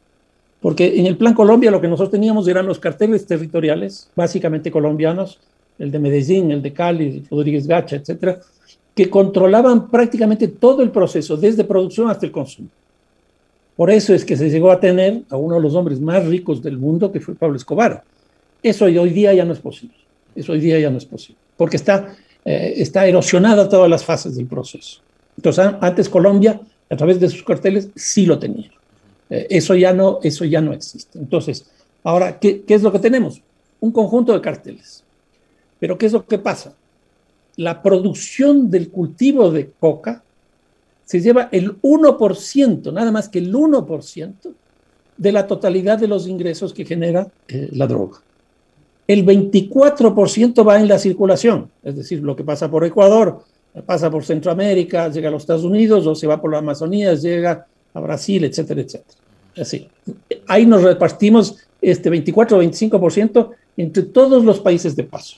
Porque 0.62 0.98
en 0.98 1.07
el 1.07 1.16
Plan 1.16 1.35
Colombia 1.35 1.72
lo 1.72 1.81
que 1.81 1.88
nosotros 1.88 2.12
teníamos 2.12 2.46
eran 2.46 2.66
los 2.66 2.79
carteles 2.79 3.27
territoriales, 3.27 4.09
básicamente 4.14 4.70
colombianos, 4.70 5.40
el 5.79 5.90
de 5.90 5.98
Medellín, 5.98 6.53
el 6.53 6.62
de 6.62 6.72
Cali, 6.72 7.25
Rodríguez 7.29 7.66
Gacha, 7.66 7.96
etcétera, 7.96 8.38
que 8.94 9.11
controlaban 9.11 9.90
prácticamente 9.90 10.46
todo 10.46 10.83
el 10.83 10.90
proceso, 10.90 11.37
desde 11.37 11.64
producción 11.64 12.09
hasta 12.09 12.27
el 12.27 12.33
consumo. 12.33 12.68
Por 13.75 13.90
eso 13.90 14.14
es 14.14 14.25
que 14.25 14.37
se 14.37 14.51
llegó 14.51 14.70
a 14.70 14.79
tener 14.79 15.22
a 15.31 15.37
uno 15.37 15.57
de 15.57 15.62
los 15.62 15.75
hombres 15.75 16.01
más 16.01 16.25
ricos 16.27 16.62
del 16.62 16.79
mundo, 16.79 17.11
que 17.11 17.20
fue 17.20 17.35
Pablo 17.35 17.57
Escobar. 17.57 18.05
Eso 18.62 18.85
hoy 18.85 19.11
día 19.11 19.35
ya 19.35 19.44
no 19.44 19.55
es 19.55 19.59
posible. 19.59 19.96
Eso 20.37 20.53
hoy 20.53 20.61
día 20.61 20.79
ya 20.79 20.90
no 20.90 20.98
es 20.98 21.05
posible, 21.05 21.38
porque 21.57 21.77
está, 21.77 22.14
eh, 22.44 22.75
está 22.77 23.07
erosionada 23.07 23.68
todas 23.68 23.90
las 23.90 24.05
fases 24.05 24.37
del 24.37 24.46
proceso. 24.46 25.01
Entonces, 25.37 25.66
antes 25.81 26.09
Colombia, 26.09 26.61
a 26.88 26.96
través 26.96 27.18
de 27.18 27.29
sus 27.29 27.42
carteles, 27.42 27.88
sí 27.94 28.27
lo 28.27 28.38
tenía. 28.38 28.70
Eh, 29.30 29.46
eso, 29.50 29.74
ya 29.74 29.92
no, 29.92 30.18
eso 30.22 30.44
ya 30.44 30.61
no 30.61 30.72
existe. 30.72 31.18
Entonces, 31.18 31.66
ahora, 32.02 32.38
¿qué, 32.38 32.62
¿qué 32.62 32.74
es 32.74 32.82
lo 32.82 32.92
que 32.92 32.98
tenemos? 32.98 33.42
Un 33.80 33.92
conjunto 33.92 34.32
de 34.32 34.40
carteles. 34.40 35.04
Pero 35.78 35.98
¿qué 35.98 36.06
es 36.06 36.12
lo 36.12 36.24
que 36.26 36.38
pasa? 36.38 36.74
La 37.56 37.82
producción 37.82 38.70
del 38.70 38.90
cultivo 38.90 39.50
de 39.50 39.70
coca 39.78 40.22
se 41.04 41.20
lleva 41.20 41.48
el 41.52 41.80
1%, 41.82 42.92
nada 42.92 43.11
más 43.11 43.28
que 43.28 43.38
el 43.38 43.52
1% 43.52 44.54
de 45.16 45.32
la 45.32 45.46
totalidad 45.46 45.98
de 45.98 46.08
los 46.08 46.26
ingresos 46.26 46.72
que 46.72 46.85
genera 46.85 47.28
eh, 47.48 47.68
la 47.72 47.87
droga. 47.87 48.20
El 49.06 49.26
24% 49.26 50.66
va 50.66 50.80
en 50.80 50.88
la 50.88 50.98
circulación, 50.98 51.70
es 51.82 51.96
decir, 51.96 52.22
lo 52.22 52.37
que 52.37 52.44
pasa 52.44 52.70
por 52.70 52.85
Ecuador, 52.85 53.42
pasa 53.85 54.11
por 54.11 54.24
Centroamérica, 54.24 55.08
llega 55.08 55.28
a 55.28 55.32
los 55.32 55.42
Estados 55.42 55.64
Unidos, 55.64 56.06
o 56.06 56.14
se 56.14 56.26
va 56.26 56.40
por 56.40 56.52
la 56.52 56.58
Amazonía, 56.58 57.14
llega 57.14 57.66
a 57.94 58.00
Brasil, 58.00 58.44
etcétera, 58.44 58.81
etcétera. 58.81 59.18
Así. 59.57 59.88
Ahí 60.46 60.66
nos 60.66 60.83
repartimos 60.83 61.59
este 61.81 62.11
24 62.11 62.57
o 62.57 62.62
25% 62.62 63.50
entre 63.76 64.02
todos 64.05 64.44
los 64.44 64.61
países 64.61 64.96
de 64.96 65.05
paso. 65.05 65.37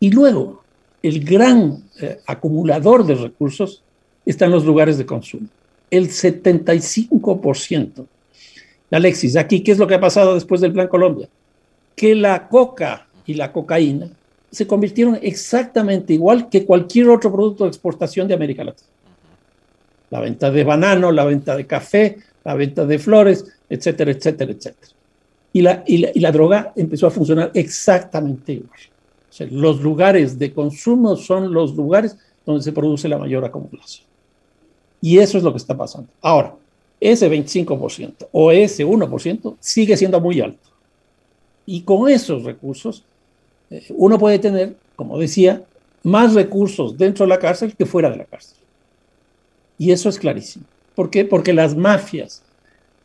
Y 0.00 0.10
luego, 0.10 0.62
el 1.02 1.24
gran 1.24 1.84
eh, 2.00 2.18
acumulador 2.26 3.06
de 3.06 3.14
recursos 3.14 3.82
está 4.26 4.46
en 4.46 4.52
los 4.52 4.64
lugares 4.64 4.98
de 4.98 5.06
consumo. 5.06 5.48
El 5.90 6.08
75%. 6.08 8.06
Alexis, 8.90 9.36
aquí, 9.36 9.60
¿qué 9.62 9.72
es 9.72 9.78
lo 9.78 9.86
que 9.86 9.94
ha 9.94 10.00
pasado 10.00 10.34
después 10.34 10.60
del 10.60 10.72
Plan 10.72 10.88
Colombia? 10.88 11.28
Que 11.96 12.14
la 12.14 12.48
coca 12.48 13.08
y 13.26 13.34
la 13.34 13.52
cocaína 13.52 14.08
se 14.50 14.66
convirtieron 14.66 15.18
exactamente 15.20 16.12
igual 16.12 16.48
que 16.48 16.64
cualquier 16.64 17.08
otro 17.08 17.32
producto 17.32 17.64
de 17.64 17.70
exportación 17.70 18.28
de 18.28 18.34
América 18.34 18.62
Latina. 18.62 18.88
La 20.14 20.20
venta 20.20 20.48
de 20.52 20.62
banano, 20.62 21.10
la 21.10 21.24
venta 21.24 21.56
de 21.56 21.66
café, 21.66 22.18
la 22.44 22.54
venta 22.54 22.86
de 22.86 23.00
flores, 23.00 23.46
etcétera, 23.68 24.12
etcétera, 24.12 24.52
etcétera. 24.52 24.92
Y 25.52 25.60
la, 25.60 25.82
y 25.84 26.20
la, 26.20 26.30
droga 26.30 26.72
empezó 26.76 27.08
a 27.08 27.10
funcionar 27.10 27.50
exactamente 27.52 28.52
igual. 28.52 29.50
los 29.50 29.80
lugares 29.80 30.38
de 30.38 30.52
consumo 30.52 31.16
son 31.16 31.52
los 31.52 31.74
lugares 31.74 32.16
donde 32.46 32.62
se 32.62 32.70
produce 32.70 33.08
la 33.08 33.18
mayor 33.18 33.44
acumulación. 33.44 34.06
Y 35.00 35.18
eso 35.18 35.36
es 35.36 35.42
lo 35.42 35.50
que 35.50 35.58
está 35.58 35.76
pasando. 35.76 36.08
Ahora, 36.22 36.54
ese 37.00 37.28
25% 37.28 38.28
o 38.30 38.52
ese 38.52 38.86
1% 38.86 39.56
sigue 39.58 39.96
siendo 39.96 40.20
muy 40.20 40.40
alto. 40.40 40.70
Y 41.66 41.80
con 41.80 42.08
esos 42.08 42.44
recursos, 42.44 43.02
eh, 43.68 43.84
uno 43.90 44.16
puede 44.16 44.38
tener, 44.38 44.76
como 44.94 45.18
decía, 45.18 45.64
más 46.04 46.34
recursos 46.34 46.96
dentro 46.96 47.26
de 47.26 47.30
la 47.30 47.40
cárcel 47.40 47.74
que 47.74 47.84
fuera 47.84 48.10
de 48.10 48.18
la 48.18 48.26
cárcel. 48.26 48.63
Y 49.78 49.90
eso 49.90 50.08
es 50.08 50.18
clarísimo. 50.18 50.64
¿Por 50.94 51.10
qué? 51.10 51.24
Porque 51.24 51.52
las 51.52 51.76
mafias 51.76 52.42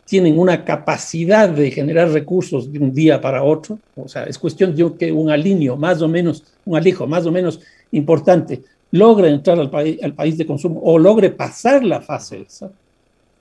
tienen 0.05 0.39
una 0.39 0.65
capacidad 0.65 1.49
de 1.49 1.69
generar 1.69 2.09
recursos 2.09 2.71
de 2.71 2.79
un 2.79 2.93
día 2.93 3.21
para 3.21 3.43
otro. 3.43 3.79
O 3.95 4.07
sea, 4.07 4.23
es 4.23 4.37
cuestión 4.37 4.75
de 4.75 4.91
que 4.97 5.11
un 5.11 5.29
alineo 5.29 5.77
más 5.77 6.01
o 6.01 6.07
menos, 6.07 6.43
un 6.65 6.75
alijo 6.75 7.05
más 7.05 7.25
o 7.25 7.31
menos 7.31 7.59
importante 7.91 8.63
logre 8.91 9.29
entrar 9.29 9.59
al, 9.59 9.69
país, 9.69 10.01
al 10.01 10.13
país 10.13 10.37
de 10.37 10.45
consumo 10.45 10.81
o 10.83 10.97
logre 10.97 11.29
pasar 11.29 11.83
la 11.83 12.01
fase 12.01 12.41
esa, 12.41 12.71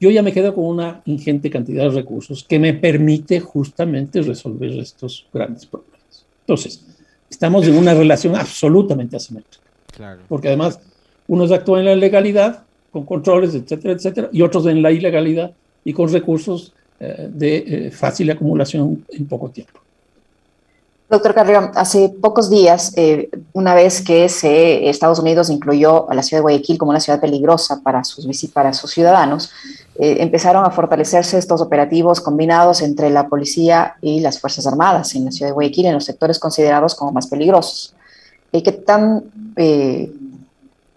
yo 0.00 0.10
ya 0.10 0.22
me 0.22 0.32
quedo 0.32 0.54
con 0.54 0.64
una 0.64 1.02
ingente 1.06 1.50
cantidad 1.50 1.84
de 1.84 1.90
recursos 1.90 2.44
que 2.44 2.58
me 2.58 2.74
permite 2.74 3.40
justamente 3.40 4.22
resolver 4.22 4.70
estos 4.78 5.26
grandes 5.32 5.66
problemas. 5.66 6.26
Entonces, 6.40 6.84
estamos 7.28 7.66
en 7.66 7.76
una 7.76 7.94
relación 7.94 8.36
absolutamente 8.36 9.16
asimétrica. 9.16 9.64
Claro. 9.96 10.22
Porque 10.28 10.48
además, 10.48 10.80
unos 11.26 11.50
actúan 11.50 11.80
en 11.80 11.86
la 11.86 11.96
legalidad, 11.96 12.64
con 12.90 13.04
controles, 13.04 13.54
etcétera, 13.54 13.94
etcétera, 13.94 14.28
y 14.32 14.42
otros 14.42 14.66
en 14.66 14.82
la 14.82 14.90
ilegalidad 14.90 15.52
y 15.84 15.92
con 15.92 16.12
recursos 16.12 16.72
eh, 17.00 17.28
de 17.32 17.56
eh, 17.56 17.90
fácil 17.90 18.30
acumulación 18.30 19.04
en 19.10 19.26
poco 19.26 19.50
tiempo. 19.50 19.80
Doctor 21.10 21.32
Carrión, 21.32 21.70
hace 21.74 22.10
pocos 22.10 22.50
días, 22.50 22.92
eh, 22.96 23.30
una 23.54 23.74
vez 23.74 24.02
que 24.02 24.28
se, 24.28 24.90
Estados 24.90 25.18
Unidos 25.18 25.48
incluyó 25.48 26.10
a 26.10 26.14
la 26.14 26.22
ciudad 26.22 26.40
de 26.40 26.42
Guayaquil 26.42 26.76
como 26.76 26.90
una 26.90 27.00
ciudad 27.00 27.18
peligrosa 27.18 27.80
para 27.82 28.04
sus, 28.04 28.26
para 28.52 28.74
sus 28.74 28.90
ciudadanos, 28.90 29.50
eh, 29.98 30.18
empezaron 30.20 30.66
a 30.66 30.70
fortalecerse 30.70 31.38
estos 31.38 31.62
operativos 31.62 32.20
combinados 32.20 32.82
entre 32.82 33.08
la 33.08 33.26
policía 33.26 33.94
y 34.02 34.20
las 34.20 34.38
Fuerzas 34.38 34.66
Armadas 34.66 35.14
en 35.14 35.24
la 35.24 35.30
ciudad 35.30 35.48
de 35.48 35.54
Guayaquil, 35.54 35.86
en 35.86 35.94
los 35.94 36.04
sectores 36.04 36.38
considerados 36.38 36.94
como 36.94 37.10
más 37.12 37.26
peligrosos. 37.26 37.94
¿Y 38.52 38.60
¿Qué 38.62 38.72
tan 38.72 39.24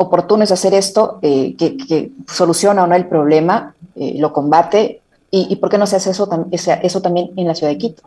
oportuno 0.04 0.44
es 0.44 0.52
hacer 0.52 0.74
esto? 0.74 1.20
que, 1.22 2.12
soluciona 2.28 2.84
o 2.84 2.88
no 2.88 2.96
el 2.96 3.08
problema? 3.08 3.76
¿Lo 3.96 4.34
combate? 4.34 5.02
¿Y, 5.32 5.56
por 5.56 5.70
qué 5.70 5.78
no 5.78 5.88
se 5.88 5.96
hace 5.96 6.12
eso, 6.12 6.30
eso 6.52 7.02
también 7.02 7.32
en 7.38 7.48
la 7.48 7.56
ciudad 7.56 7.72
de 7.72 7.78
Quito? 7.78 8.04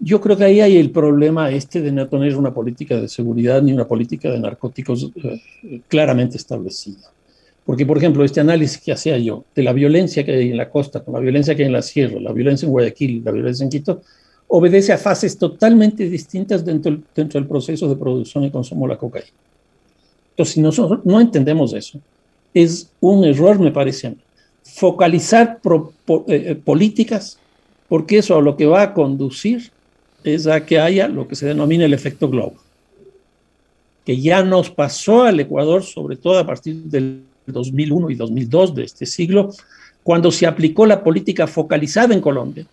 Yo 0.00 0.20
creo 0.20 0.36
que 0.36 0.44
ahí 0.44 0.60
hay 0.60 0.76
el 0.76 0.90
problema 0.90 1.50
este 1.50 1.80
de 1.80 1.90
no 1.90 2.06
tener 2.06 2.36
una 2.36 2.54
política 2.54 2.96
de 3.00 3.08
seguridad 3.08 3.62
ni 3.62 3.72
una 3.72 3.86
política 3.86 4.30
de 4.30 4.38
narcóticos 4.38 5.10
eh, 5.16 5.80
claramente 5.88 6.36
establecida. 6.36 7.10
Porque, 7.64 7.84
por 7.84 7.98
ejemplo, 7.98 8.24
este 8.24 8.40
análisis 8.40 8.80
que 8.80 8.92
hacía 8.92 9.18
yo 9.18 9.44
de 9.54 9.62
la 9.62 9.72
violencia 9.72 10.24
que 10.24 10.32
hay 10.32 10.50
en 10.50 10.56
la 10.56 10.70
costa, 10.70 11.00
con 11.00 11.14
la 11.14 11.20
violencia 11.20 11.54
que 11.54 11.62
hay 11.62 11.66
en 11.66 11.72
la 11.72 11.82
sierra, 11.82 12.20
la 12.20 12.32
violencia 12.32 12.66
en 12.66 12.72
Guayaquil, 12.72 13.22
la 13.24 13.32
violencia 13.32 13.64
en 13.64 13.70
Quito, 13.70 14.02
obedece 14.46 14.92
a 14.92 14.98
fases 14.98 15.36
totalmente 15.36 16.08
distintas 16.08 16.64
dentro, 16.64 16.96
dentro 17.14 17.40
del 17.40 17.48
proceso 17.48 17.88
de 17.88 17.96
producción 17.96 18.44
y 18.44 18.50
consumo 18.50 18.86
de 18.86 18.94
la 18.94 18.98
cocaína. 18.98 19.28
Entonces, 20.38 20.54
si 20.54 20.60
nosotros 20.60 21.00
no 21.04 21.20
entendemos 21.20 21.74
eso, 21.74 21.98
es 22.54 22.92
un 23.00 23.24
error, 23.24 23.58
me 23.58 23.72
parece 23.72 24.14
focalizar 24.62 25.58
eh, 25.68 26.22
eh, 26.28 26.54
políticas, 26.54 27.40
porque 27.88 28.18
eso 28.18 28.36
a 28.36 28.40
lo 28.40 28.56
que 28.56 28.66
va 28.66 28.82
a 28.82 28.94
conducir 28.94 29.72
es 30.22 30.46
a 30.46 30.64
que 30.64 30.78
haya 30.78 31.08
lo 31.08 31.26
que 31.26 31.34
se 31.34 31.46
denomina 31.46 31.86
el 31.86 31.92
efecto 31.92 32.28
globo, 32.28 32.54
que 34.04 34.20
ya 34.20 34.44
nos 34.44 34.70
pasó 34.70 35.24
al 35.24 35.40
Ecuador, 35.40 35.82
sobre 35.82 36.14
todo 36.14 36.38
a 36.38 36.46
partir 36.46 36.84
del 36.84 37.24
2001 37.46 38.10
y 38.10 38.14
2002 38.14 38.76
de 38.76 38.84
este 38.84 39.06
siglo, 39.06 39.50
cuando 40.04 40.30
se 40.30 40.46
aplicó 40.46 40.86
la 40.86 41.02
política 41.02 41.48
focalizada 41.48 42.14
en 42.14 42.20
Colombia 42.20 42.64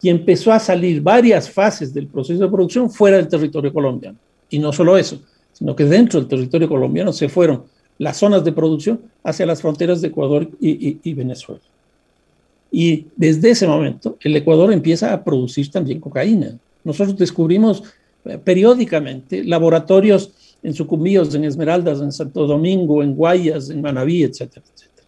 y 0.00 0.08
empezó 0.08 0.52
a 0.52 0.58
salir 0.58 1.00
varias 1.00 1.48
fases 1.48 1.94
del 1.94 2.08
proceso 2.08 2.42
de 2.42 2.50
producción 2.50 2.90
fuera 2.90 3.18
del 3.18 3.28
territorio 3.28 3.72
colombiano. 3.72 4.18
Y 4.50 4.58
no 4.58 4.72
solo 4.72 4.98
eso, 4.98 5.22
sino 5.62 5.76
que 5.76 5.84
dentro 5.84 6.18
del 6.18 6.28
territorio 6.28 6.68
colombiano 6.68 7.12
se 7.12 7.28
fueron 7.28 7.62
las 7.96 8.16
zonas 8.16 8.42
de 8.42 8.50
producción 8.50 9.00
hacia 9.22 9.46
las 9.46 9.62
fronteras 9.62 10.00
de 10.00 10.08
Ecuador 10.08 10.50
y, 10.60 10.98
y 11.08 11.14
Venezuela. 11.14 11.60
Y 12.72 13.06
desde 13.14 13.50
ese 13.50 13.68
momento 13.68 14.16
el 14.22 14.34
Ecuador 14.34 14.72
empieza 14.72 15.12
a 15.12 15.22
producir 15.22 15.70
también 15.70 16.00
cocaína. 16.00 16.58
Nosotros 16.82 17.16
descubrimos 17.16 17.84
eh, 18.24 18.38
periódicamente 18.42 19.44
laboratorios 19.44 20.32
en 20.64 20.74
Sucumbíos, 20.74 21.32
en 21.32 21.44
Esmeraldas, 21.44 22.00
en 22.00 22.10
Santo 22.10 22.44
Domingo, 22.44 23.00
en 23.00 23.14
Guayas, 23.14 23.70
en 23.70 23.80
Manabí, 23.80 24.24
etcétera, 24.24 24.66
etcétera. 24.74 25.06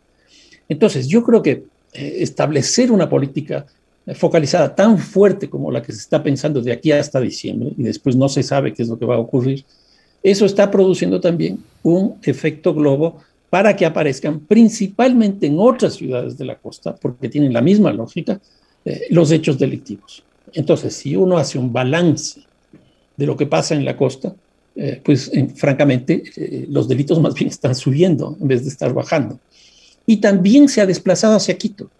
Entonces, 0.68 1.08
yo 1.08 1.24
creo 1.24 1.42
que 1.42 1.64
eh, 1.94 2.16
establecer 2.20 2.92
una 2.92 3.08
política 3.08 3.66
eh, 4.06 4.14
focalizada 4.14 4.72
tan 4.72 4.98
fuerte 4.98 5.50
como 5.50 5.72
la 5.72 5.82
que 5.82 5.90
se 5.90 5.98
está 5.98 6.22
pensando 6.22 6.60
de 6.60 6.70
aquí 6.70 6.92
hasta 6.92 7.20
diciembre, 7.20 7.72
y 7.76 7.82
después 7.82 8.14
no 8.14 8.28
se 8.28 8.44
sabe 8.44 8.72
qué 8.72 8.84
es 8.84 8.88
lo 8.88 8.96
que 8.96 9.04
va 9.04 9.16
a 9.16 9.18
ocurrir, 9.18 9.64
eso 10.24 10.44
está 10.44 10.72
produciendo 10.72 11.20
también 11.20 11.60
un 11.84 12.16
efecto 12.24 12.74
globo 12.74 13.18
para 13.48 13.76
que 13.76 13.86
aparezcan 13.86 14.40
principalmente 14.40 15.46
en 15.46 15.60
otras 15.60 15.94
ciudades 15.94 16.36
de 16.36 16.44
la 16.44 16.56
costa, 16.56 16.96
porque 16.96 17.28
tienen 17.28 17.52
la 17.52 17.60
misma 17.60 17.92
lógica, 17.92 18.40
los 19.10 19.30
hechos 19.30 19.58
delictivos. 19.58 20.24
Entonces, 20.52 20.94
si 20.94 21.16
uno 21.16 21.36
hace 21.36 21.58
un 21.58 21.72
balance 21.72 22.40
de 23.16 23.26
lo 23.26 23.36
que 23.36 23.46
pasa 23.46 23.74
en 23.74 23.84
la 23.84 23.96
costa, 23.96 24.34
eh, 24.76 25.00
pues 25.04 25.30
francamente 25.54 26.24
eh, 26.36 26.66
los 26.68 26.88
delitos 26.88 27.20
más 27.20 27.34
bien 27.34 27.48
están 27.48 27.76
subiendo 27.76 28.36
en 28.40 28.48
vez 28.48 28.64
de 28.64 28.70
estar 28.70 28.92
bajando. 28.92 29.38
Y 30.06 30.16
también 30.16 30.68
se 30.68 30.80
ha 30.80 30.86
desplazado 30.86 31.36
hacia 31.36 31.56
Quito, 31.56 31.90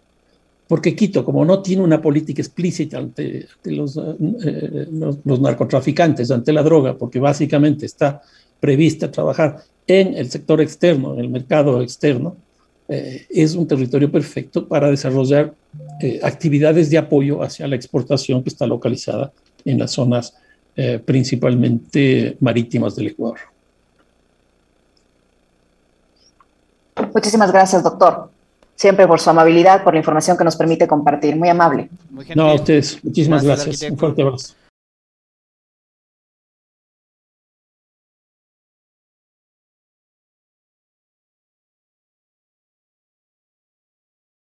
porque 0.67 0.95
Quito, 0.95 1.23
como 1.23 1.45
no 1.45 1.61
tiene 1.61 1.83
una 1.83 2.01
política 2.01 2.41
explícita 2.41 2.97
ante, 2.97 3.47
eh, 3.65 4.87
los, 4.91 5.39
narcotraficantes, 5.39 6.31
ante 6.31 6.53
la 6.53 6.63
droga, 6.63 6.97
porque 6.97 7.19
básicamente 7.19 7.85
está 7.85 8.21
prevista 8.59 9.11
trabajar 9.11 9.57
en 9.85 10.15
el 10.15 10.31
sector 10.31 10.61
externo, 10.61 11.13
en 11.13 11.19
el 11.19 11.29
mercado 11.29 11.81
externo, 11.81 12.35
eh, 12.87 13.25
es 13.29 13.55
un 13.55 13.67
territorio 13.67 14.11
perfecto 14.11 14.67
para 14.67 14.89
desarrollar 14.89 15.53
eh, 16.01 16.19
actividades 16.23 16.89
de 16.89 16.97
apoyo 16.97 17.43
hacia 17.43 17.67
la 17.67 17.75
exportación 17.75 18.43
que 18.43 18.49
está 18.49 18.65
localizada 18.65 19.31
en 19.63 19.79
las 19.79 19.91
zonas 19.91 20.35
principalmente 21.05 22.35
marítimas 22.41 22.97
del 22.97 23.07
Ecuador. 23.07 23.39
Muchísimas 27.13 27.49
gracias, 27.49 27.81
doctor. 27.81 28.29
Siempre 28.75 29.07
por 29.07 29.19
su 29.19 29.29
amabilidad, 29.29 29.83
por 29.83 29.93
la 29.93 29.99
información 29.99 30.37
que 30.37 30.43
nos 30.43 30.55
permite 30.55 30.87
compartir. 30.87 31.35
Muy 31.35 31.49
amable. 31.49 31.89
no, 32.35 32.49
a 32.49 32.53
ustedes. 32.55 32.99
Muchísimas 33.03 33.43
gracias. 33.43 33.81
Un 33.89 33.97
fuerte 33.97 34.21
abrazo. 34.21 34.53